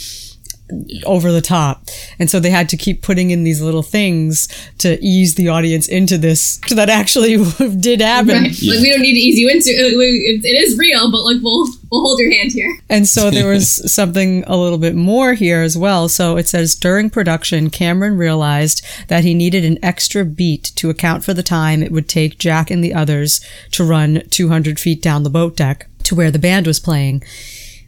[1.05, 1.85] over the top.
[2.19, 4.49] And so they had to keep putting in these little things
[4.79, 7.37] to ease the audience into this that actually
[7.81, 8.43] did happen.
[8.43, 8.63] Right.
[8.63, 10.45] Like we don't need to ease you into it.
[10.45, 12.79] It is real, but like we'll we'll hold your hand here.
[12.89, 16.09] And so there was something a little bit more here as well.
[16.09, 21.25] So it says during production, Cameron realized that he needed an extra beat to account
[21.25, 23.41] for the time it would take Jack and the others
[23.73, 27.23] to run 200 feet down the boat deck to where the band was playing.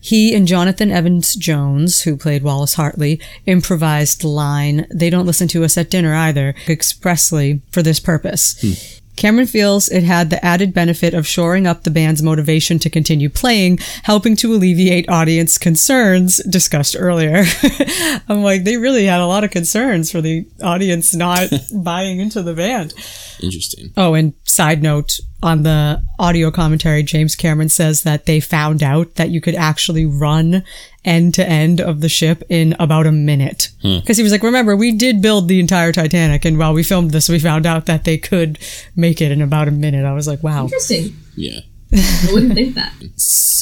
[0.05, 5.47] He and Jonathan Evans Jones, who played Wallace Hartley, improvised the line, They don't listen
[5.49, 8.61] to us at dinner either, expressly for this purpose.
[8.61, 8.99] Hmm.
[9.15, 13.29] Cameron feels it had the added benefit of shoring up the band's motivation to continue
[13.29, 17.45] playing, helping to alleviate audience concerns discussed earlier.
[18.29, 22.43] I'm like, they really had a lot of concerns for the audience not buying into
[22.43, 22.95] the band.
[23.41, 23.93] Interesting.
[23.97, 29.17] Oh, and side note on the audio commentary, James Cameron says that they found out
[29.17, 30.63] that you could actually run
[31.05, 33.71] end to end of the ship in about a minute.
[33.83, 33.99] Hmm.
[33.99, 37.11] Because he was like, remember, we did build the entire Titanic, and while we filmed
[37.11, 38.59] this, we found out that they could
[38.95, 40.05] make it in about a minute.
[40.05, 40.65] I was like, wow.
[40.65, 41.17] Interesting.
[41.37, 41.61] Yeah.
[41.95, 42.93] I wouldn't think that.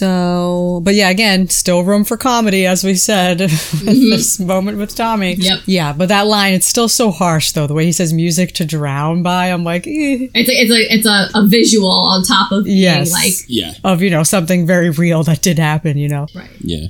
[0.00, 3.36] So, but yeah, again, still room for comedy, as we said,
[3.82, 5.34] this moment with Tommy.
[5.34, 5.58] Yep.
[5.66, 7.66] Yeah, but that line, it's still so harsh, though.
[7.66, 10.28] The way he says music to drown by, I'm like, eh.
[10.34, 13.12] It's a, it's a it's a, a visual on top of being Yes.
[13.12, 13.74] like Yeah.
[13.84, 16.26] of, you know, something very real that did happen, you know?
[16.34, 16.48] right.
[16.60, 16.86] Yeah.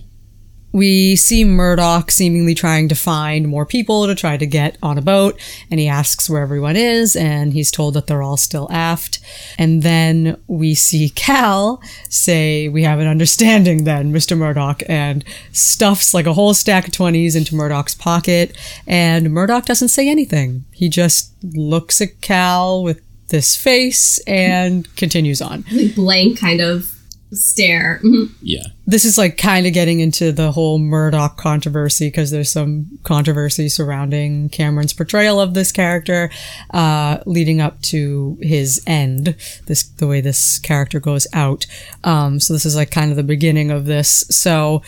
[0.72, 5.02] We see Murdoch seemingly trying to find more people to try to get on a
[5.02, 5.40] boat,
[5.70, 9.18] and he asks where everyone is, and he's told that they're all still aft.
[9.58, 14.36] And then we see Cal say, We have an understanding then, Mr.
[14.36, 18.56] Murdoch, and stuffs like a whole stack of 20s into Murdoch's pocket.
[18.86, 20.64] And Murdoch doesn't say anything.
[20.72, 25.64] He just looks at Cal with this face and continues on.
[25.94, 26.99] Blank kind of
[27.32, 28.00] stare.
[28.04, 28.30] Mhm.
[28.42, 28.64] Yeah.
[28.86, 33.68] this is like kind of getting into the whole Murdoch controversy because there's some controversy
[33.68, 36.28] surrounding Cameron's portrayal of this character,
[36.74, 39.36] uh, leading up to his end.
[39.66, 41.66] This the way this character goes out.
[42.02, 44.24] Um, so this is like kind of the beginning of this.
[44.30, 44.82] So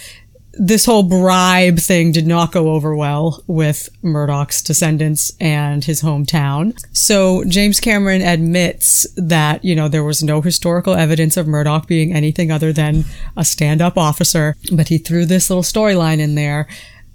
[0.55, 6.79] this whole bribe thing did not go over well with Murdoch's descendants and his hometown.
[6.93, 12.13] So James Cameron admits that, you know, there was no historical evidence of Murdoch being
[12.13, 13.05] anything other than
[13.37, 16.69] a stand up officer, but he threw this little storyline in there.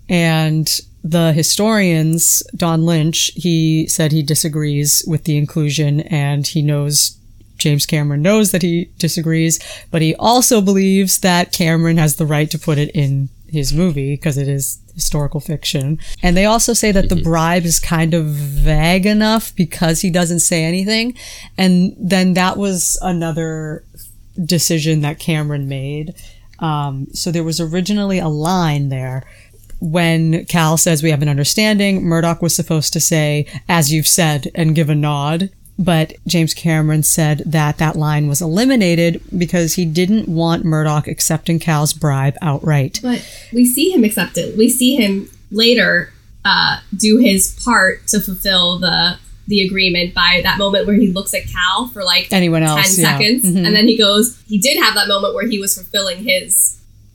[0.09, 0.67] And
[1.03, 7.16] the historians, Don Lynch, he said he disagrees with the inclusion and he knows
[7.57, 9.59] James Cameron knows that he disagrees,
[9.91, 14.13] but he also believes that Cameron has the right to put it in his movie
[14.15, 15.99] because it is historical fiction.
[16.21, 20.39] And they also say that the bribe is kind of vague enough because he doesn't
[20.39, 21.15] say anything.
[21.57, 23.85] And then that was another
[24.43, 26.15] decision that Cameron made.
[26.59, 29.23] Um, so there was originally a line there
[29.79, 34.49] when Cal says we have an understanding, Murdoch was supposed to say, as you've said,
[34.55, 35.51] and give a nod.
[35.79, 41.59] But James Cameron said that that line was eliminated because he didn't want Murdoch accepting
[41.59, 42.99] Cal's bribe outright.
[43.03, 43.23] But
[43.53, 44.57] we see him accept it.
[44.57, 46.11] We see him later
[46.43, 49.17] uh, do his part to fulfill the
[49.47, 52.97] the agreement by that moment where he looks at Cal for like Anyone 10 else,
[52.99, 53.11] yeah.
[53.17, 53.45] seconds.
[53.45, 53.65] Mhm.
[53.65, 56.73] And then he goes, he did have that moment where he was fulfilling his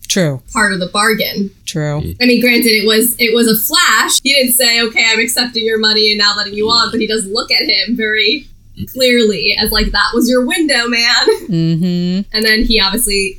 [0.08, 1.50] True, part of the bargain.
[1.66, 2.14] true.
[2.20, 4.20] I mean, granted, it was it was a flash.
[4.22, 7.06] He didn't say, "Okay, I'm accepting your money and now letting you on," but he
[7.06, 8.46] does look at him very
[8.92, 11.26] clearly as like that was your window, man.
[11.52, 12.34] Mm-hmm.
[12.34, 13.38] And then he obviously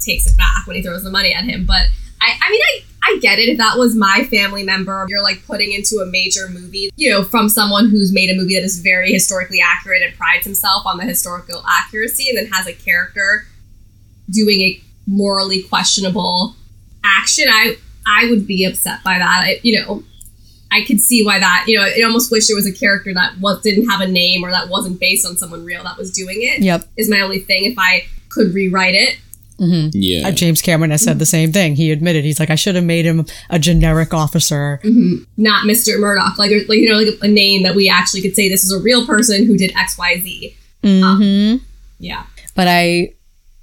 [0.00, 1.64] takes it back when he throws the money at him.
[1.64, 1.86] But
[2.20, 3.48] I, I mean, I, I get it.
[3.48, 7.22] If that was my family member, you're like putting into a major movie, you know,
[7.22, 10.98] from someone who's made a movie that is very historically accurate and prides himself on
[10.98, 13.46] the historical accuracy, and then has a character
[14.30, 16.56] doing a morally questionable
[17.04, 17.44] action.
[17.48, 19.42] I, I would be upset by that.
[19.44, 20.02] I, you know,
[20.74, 21.64] I could see why that.
[21.66, 24.44] You know, I almost wish there was a character that was didn't have a name
[24.44, 26.60] or that wasn't based on someone real that was doing it.
[26.62, 26.84] Yep.
[26.96, 27.64] is my only thing.
[27.64, 29.18] If I could rewrite it,
[29.58, 30.28] Yeah.
[30.28, 31.76] Uh, James Cameron has said the same thing.
[31.76, 34.80] He admitted he's like, I should have made him a generic officer.
[35.36, 35.98] not Mr.
[36.00, 38.72] Murdoch, like like you know, like a name that we actually could say this is
[38.72, 40.56] a real person who did X Y Z.
[40.82, 41.64] Mm-hmm.
[42.00, 43.14] Yeah, But I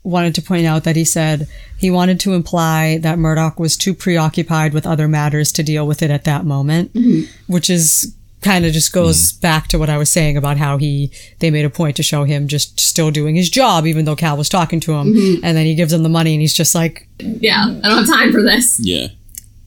[0.03, 1.47] wanted to point out that he said
[1.77, 6.01] he wanted to imply that Murdoch was too preoccupied with other matters to deal with
[6.01, 7.31] it at that moment, mm-hmm.
[7.51, 9.41] which is kind of just goes mm.
[9.41, 12.23] back to what I was saying about how he they made a point to show
[12.23, 15.45] him just still doing his job even though Cal was talking to him mm-hmm.
[15.45, 17.65] and then he gives him the money and he's just like yeah.
[17.83, 18.79] I don't have time for this.
[18.79, 19.07] yeah.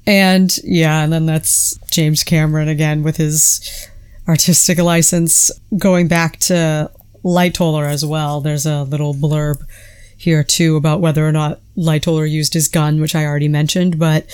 [0.06, 3.88] and yeah and then that's James Cameron again with his
[4.26, 6.90] artistic license going back to
[7.24, 9.58] Lightoller as well there's a little blurb
[10.24, 14.26] here too about whether or not Lightoller used his gun, which I already mentioned, but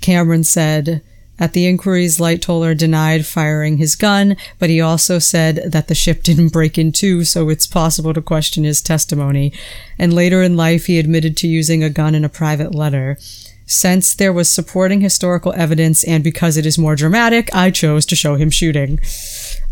[0.00, 1.02] Cameron said
[1.38, 6.22] at the inquiries, Lightoller denied firing his gun, but he also said that the ship
[6.22, 9.52] didn't break in two, so it's possible to question his testimony.
[9.98, 13.18] And later in life, he admitted to using a gun in a private letter.
[13.66, 18.16] Since there was supporting historical evidence and because it is more dramatic, I chose to
[18.16, 18.98] show him shooting.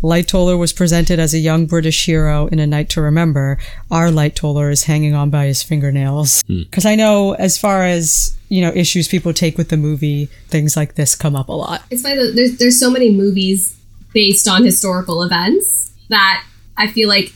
[0.03, 3.57] Lightoller was presented as a young British hero in A Night to Remember.
[3.89, 6.43] Our Lightoller is hanging on by his fingernails.
[6.43, 6.63] Hmm.
[6.63, 10.77] Because I know, as far as you know, issues people take with the movie, things
[10.77, 11.83] like this come up a lot.
[11.89, 13.77] It's funny that there's there's so many movies
[14.13, 16.45] based on historical events that
[16.77, 17.33] I feel like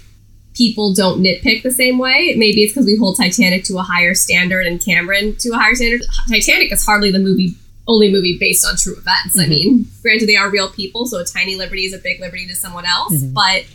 [0.53, 2.35] people don't nitpick the same way.
[2.37, 5.75] Maybe it's because we hold Titanic to a higher standard and Cameron to a higher
[5.75, 6.01] standard.
[6.29, 7.55] Titanic is hardly the movie
[7.91, 9.37] only movie based on true events.
[9.37, 9.49] I mm-hmm.
[9.49, 12.55] mean, granted they are real people, so a tiny liberty is a big liberty to
[12.55, 13.33] someone else, mm-hmm.
[13.33, 13.65] but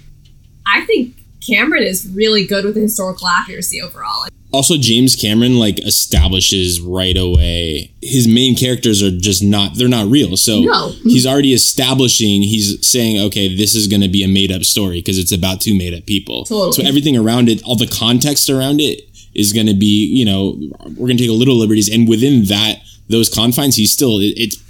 [0.67, 4.27] I think Cameron is really good with the historical accuracy overall.
[4.53, 10.07] Also, James Cameron like establishes right away his main characters are just not they're not
[10.07, 10.37] real.
[10.37, 10.91] So No.
[11.03, 12.43] he's already establishing.
[12.43, 15.61] He's saying, okay, this is going to be a made up story because it's about
[15.61, 16.45] two made up people.
[16.45, 16.73] Totally.
[16.73, 19.03] So everything around it, all the context around it
[19.35, 20.59] is going to be, you know,
[20.97, 24.35] we're going to take a little liberties, and within that those confines, he's still it,
[24.37, 24.63] it's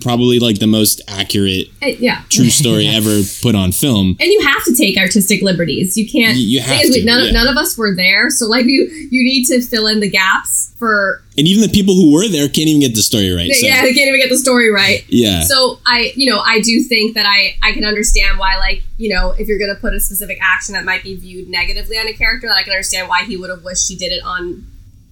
[0.00, 2.22] probably like the most accurate Uh, yeah.
[2.28, 4.16] true story ever put on film.
[4.20, 5.96] and you have to take artistic liberties.
[5.96, 6.36] You can't.
[6.38, 7.30] You- you have to, none, yeah.
[7.32, 10.72] none of us were there, so like you, you need to fill in the gaps
[10.78, 11.24] for.
[11.36, 13.50] And even the people who were there can't even get the story right.
[13.50, 15.04] So, Yeah, they can't even get the story right.
[15.08, 15.42] yeah.
[15.42, 19.08] So I, you know, I do think that I, I can understand why, like, you
[19.12, 22.06] know, if you're going to put a specific action that might be viewed negatively on
[22.06, 24.64] a character, that I can understand why he would have wished he did it on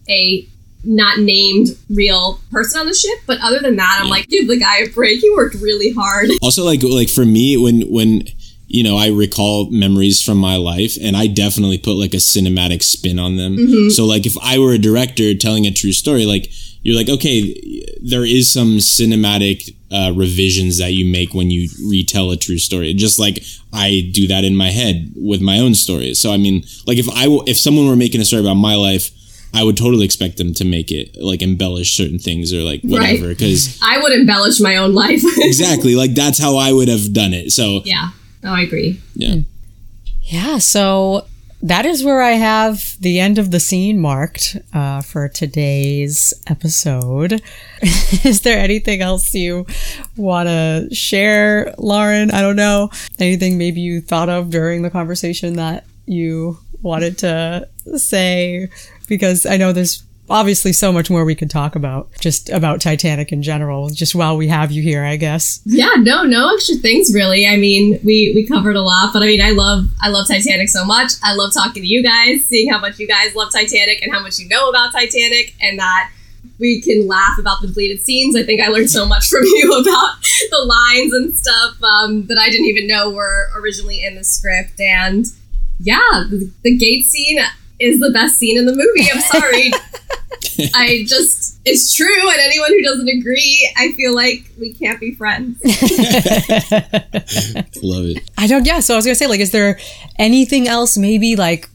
[0.09, 0.47] a
[0.85, 3.18] not named real person on the ship.
[3.26, 5.20] But other than that, I'm like, give the guy a break.
[5.20, 6.31] He worked really hard.
[6.43, 8.24] also like like for me when when
[8.72, 12.85] you know i recall memories from my life and i definitely put like a cinematic
[12.85, 13.89] spin on them Mm-hmm.
[13.89, 16.53] so like if i were a director telling a true story like
[16.83, 17.53] you're like okay
[18.01, 22.95] there is some cinematic uh, revisions that you make when you retell a true story
[22.95, 26.62] just like i do that in my head with my own stories so i mean
[26.87, 29.11] like if i w- if someone were making a story about my life
[29.53, 33.29] I would totally expect them to make it like embellish certain things or like whatever
[33.29, 33.37] Right.
[33.39, 35.23] because I would embellish my own life.
[35.39, 37.51] exactly like that's how I would have done it.
[37.53, 38.11] So yeah.
[38.43, 39.01] No, I agree.
[39.15, 39.37] yeah.
[40.23, 41.27] Yeah, so
[41.63, 47.43] that is where I have the end of the scene marked uh, for today's episode.
[47.83, 49.67] is there anything else you
[50.17, 52.31] want to share, Lauren?
[52.31, 52.91] I don't know.
[53.19, 58.69] Anything maybe you thought of during the conversation that you wanted to say?
[59.11, 63.33] Because I know there's obviously so much more we could talk about just about Titanic
[63.33, 65.61] in general, just while we have you here, I guess.
[65.67, 67.47] Yeah, no, no extra things really.
[67.47, 70.69] I mean, we we covered a lot, but I mean, I love I love Titanic
[70.69, 71.13] so much.
[71.23, 74.23] I love talking to you guys, seeing how much you guys love Titanic and how
[74.23, 76.11] much you know about Titanic, and that
[76.61, 78.37] we can laugh about the deleted scenes.
[78.37, 82.39] I think I learned so much from you about the lines and stuff um, that
[82.39, 84.79] I didn't even know were originally in the script.
[84.79, 85.27] And
[85.81, 87.41] yeah, the, the gate scene
[87.81, 89.11] is the best scene in the movie.
[89.11, 89.70] I'm sorry.
[90.74, 92.31] I just, it's true.
[92.31, 95.59] And anyone who doesn't agree, I feel like we can't be friends.
[97.83, 98.31] Love it.
[98.37, 98.66] I don't.
[98.66, 98.81] Yeah.
[98.81, 99.78] So I was gonna say, like, is there
[100.18, 100.99] anything else?
[100.99, 101.68] Maybe like,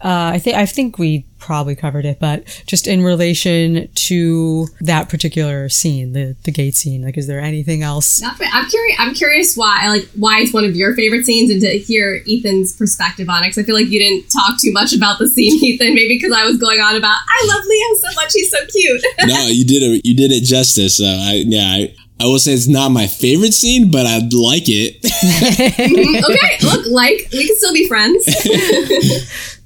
[0.00, 5.10] uh, I think I think we probably covered it, but just in relation to that
[5.10, 7.02] particular scene, the the gate scene.
[7.02, 8.22] Like, is there anything else?
[8.22, 8.96] Not I'm curious.
[8.98, 12.74] I'm curious why, like, why it's one of your favorite scenes, and to hear Ethan's
[12.74, 13.48] perspective on it.
[13.48, 15.94] Because I feel like you didn't talk too much about the scene, Ethan.
[15.94, 18.32] Maybe because I was going on about I love Leo so much.
[18.32, 19.04] He's so cute.
[19.26, 20.06] no, you did it.
[20.06, 20.96] You did it justice.
[20.96, 21.60] So I yeah.
[21.60, 25.02] I, I will say it's not my favorite scene, but I like it.
[26.24, 28.24] okay, look, like we can still be friends.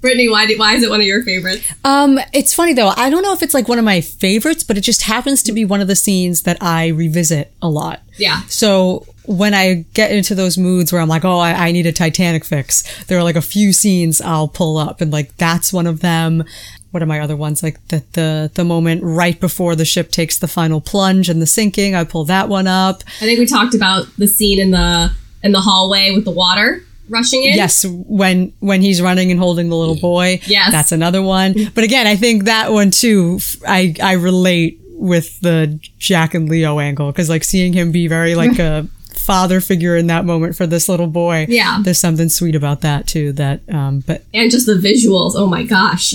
[0.01, 0.46] Brittany, why?
[0.46, 1.66] Do, why is it one of your favorites?
[1.84, 2.92] Um, it's funny though.
[2.96, 5.53] I don't know if it's like one of my favorites, but it just happens to
[5.53, 8.03] be one of the scenes that I revisit a lot.
[8.16, 8.42] Yeah.
[8.46, 11.92] So when I get into those moods where I'm like, oh, I, I need a
[11.92, 15.86] Titanic fix, there are like a few scenes I'll pull up, and like that's one
[15.86, 16.44] of them.
[16.90, 17.62] What are my other ones?
[17.62, 21.46] Like the the the moment right before the ship takes the final plunge and the
[21.46, 23.03] sinking, I pull that one up.
[23.20, 26.84] I think we talked about the scene in the in the hallway with the water
[27.09, 27.54] rushing in.
[27.54, 30.40] Yes, when when he's running and holding the little boy.
[30.46, 30.70] Yes.
[30.70, 31.54] that's another one.
[31.74, 33.40] But again, I think that one too.
[33.66, 38.34] I I relate with the Jack and Leo angle because like seeing him be very
[38.34, 41.46] like a father figure in that moment for this little boy.
[41.50, 41.80] Yeah.
[41.82, 43.32] there's something sweet about that too.
[43.32, 45.32] That um, but and just the visuals.
[45.34, 46.14] Oh my gosh.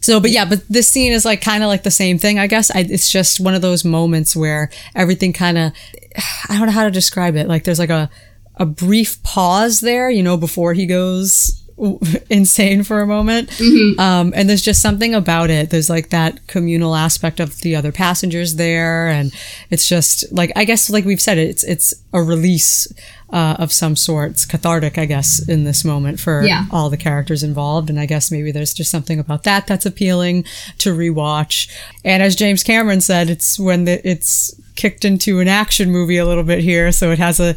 [0.00, 2.46] so, but yeah, but this scene is like kind of like the same thing, I
[2.46, 2.70] guess.
[2.70, 5.72] I, it's just one of those moments where everything kind of,
[6.48, 7.46] I don't know how to describe it.
[7.46, 8.10] Like there's like a,
[8.56, 11.60] a brief pause there, you know, before he goes
[12.30, 13.50] insane for a moment.
[13.98, 15.70] Um, and there's just something about it.
[15.70, 19.08] There's like that communal aspect of the other passengers there.
[19.08, 19.32] And
[19.70, 22.86] it's just like, I guess, like we've said, it's, it's a release,
[23.30, 24.30] uh, of some sort.
[24.32, 26.66] It's cathartic, I guess, in this moment for Yeah.
[26.70, 27.90] all the characters involved.
[27.90, 30.44] And I guess maybe there's just something about that that's appealing
[30.78, 31.68] to rewatch.
[32.04, 36.26] And as James Cameron said, it's when the, it's kicked into an action movie a
[36.26, 36.92] little bit here.
[36.92, 37.56] So it has a,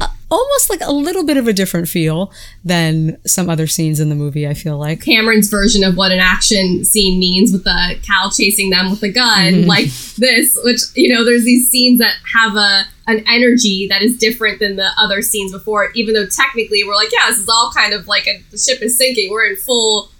[0.00, 2.32] a- almost like a little bit of a different feel
[2.64, 5.02] than some other scenes in the movie, I feel like.
[5.02, 9.08] Cameron's version of what an action scene means with the Cal chasing them with a
[9.10, 9.68] gun, mm-hmm.
[9.68, 14.18] like this, which, you know, there's these scenes that have a an energy that is
[14.18, 17.72] different than the other scenes before even though technically we're like, yeah, this is all
[17.74, 19.30] kind of like a, the ship is sinking.
[19.30, 20.10] We're in full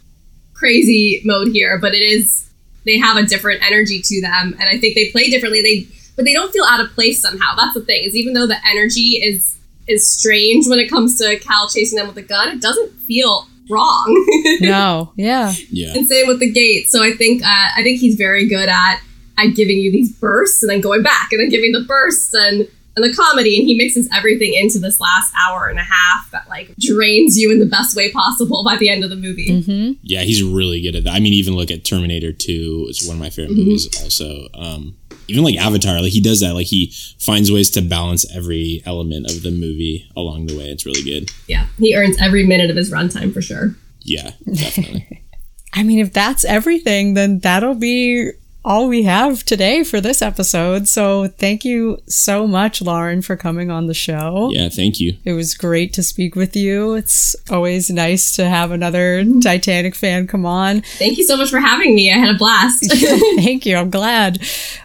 [0.54, 2.48] crazy mode here, but it is
[2.86, 5.60] they have a different energy to them and I think they play differently.
[5.60, 5.86] They
[6.16, 7.54] but they don't feel out of place somehow.
[7.54, 9.57] That's the thing, is even though the energy is
[9.88, 13.46] is strange when it comes to Cal chasing them with a gun, it doesn't feel
[13.70, 14.24] wrong.
[14.60, 15.52] No, yeah.
[15.70, 15.94] Yeah.
[15.94, 16.86] and same with the gate.
[16.88, 19.00] So I think uh, I think he's very good at
[19.36, 22.66] at giving you these bursts and then going back and then giving the bursts and
[22.96, 26.48] and the comedy and he mixes everything into this last hour and a half that
[26.48, 29.96] like drains you in the best way possible by the end of the movie.
[30.02, 31.14] Yeah, he's really good at that.
[31.14, 34.48] I mean, even look at Terminator 2, it's one of my favorite movies also.
[34.54, 34.96] Um,
[35.28, 36.54] even like Avatar, like he does that.
[36.54, 40.64] Like he finds ways to balance every element of the movie along the way.
[40.64, 41.30] It's really good.
[41.46, 43.74] Yeah, he earns every minute of his runtime for sure.
[44.00, 45.22] Yeah, definitely.
[45.74, 48.30] I mean, if that's everything, then that'll be
[48.68, 50.86] all we have today for this episode.
[50.86, 54.50] So thank you so much, Lauren, for coming on the show.
[54.52, 55.16] yeah, thank you.
[55.24, 56.92] It was great to speak with you.
[56.92, 60.82] It's always nice to have another Titanic fan come on.
[60.82, 62.12] Thank you so much for having me.
[62.12, 62.84] I had a blast.
[63.36, 63.74] Thank you.
[63.74, 64.38] I'm glad.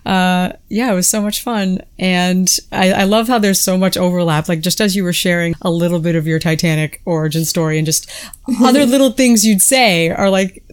[0.05, 1.81] Uh, yeah, it was so much fun.
[1.99, 4.47] And I, I love how there's so much overlap.
[4.47, 7.85] Like just as you were sharing a little bit of your Titanic origin story and
[7.85, 8.09] just
[8.61, 10.63] other little things you'd say are like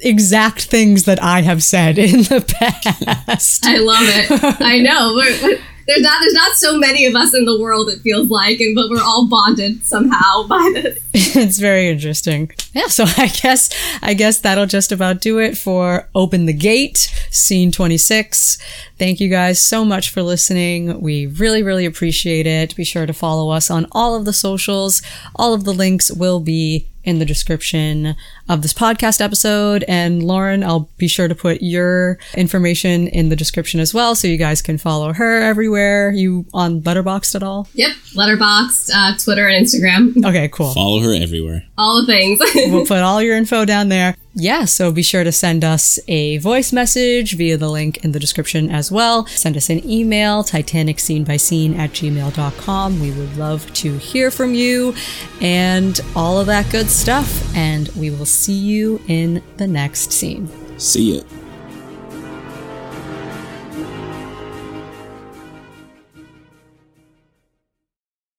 [0.00, 4.30] exact things that I have said in the I love it.
[4.60, 5.14] I know.
[5.14, 7.90] We're, we're- there's not there's not so many of us in the world.
[7.90, 10.98] It feels like, and but we're all bonded somehow by this.
[11.12, 12.50] it's very interesting.
[12.72, 13.68] Yeah, so I guess
[14.00, 18.56] I guess that'll just about do it for Open the Gate, scene 26.
[18.98, 21.02] Thank you guys so much for listening.
[21.02, 22.74] We really really appreciate it.
[22.76, 25.02] Be sure to follow us on all of the socials.
[25.36, 28.16] All of the links will be in the description
[28.48, 29.84] of this podcast episode.
[29.88, 34.26] And Lauren, I'll be sure to put your information in the description as well, so
[34.28, 36.10] you guys can follow her everywhere.
[36.10, 37.68] You on Letterboxd at all?
[37.74, 40.24] Yep, Letterboxd, uh, Twitter, and Instagram.
[40.24, 40.72] Okay, cool.
[40.72, 41.64] Follow her everywhere.
[41.78, 42.40] All the things.
[42.72, 44.16] we'll put all your info down there.
[44.36, 48.18] Yeah, so be sure to send us a voice message via the link in the
[48.18, 49.26] description as well.
[49.26, 53.00] Send us an email, Titanic Scene by Scene at gmail.com.
[53.00, 54.92] We would love to hear from you
[55.40, 57.54] and all of that good stuff.
[57.56, 60.48] And we will see you in the next scene.
[60.78, 61.43] See ya.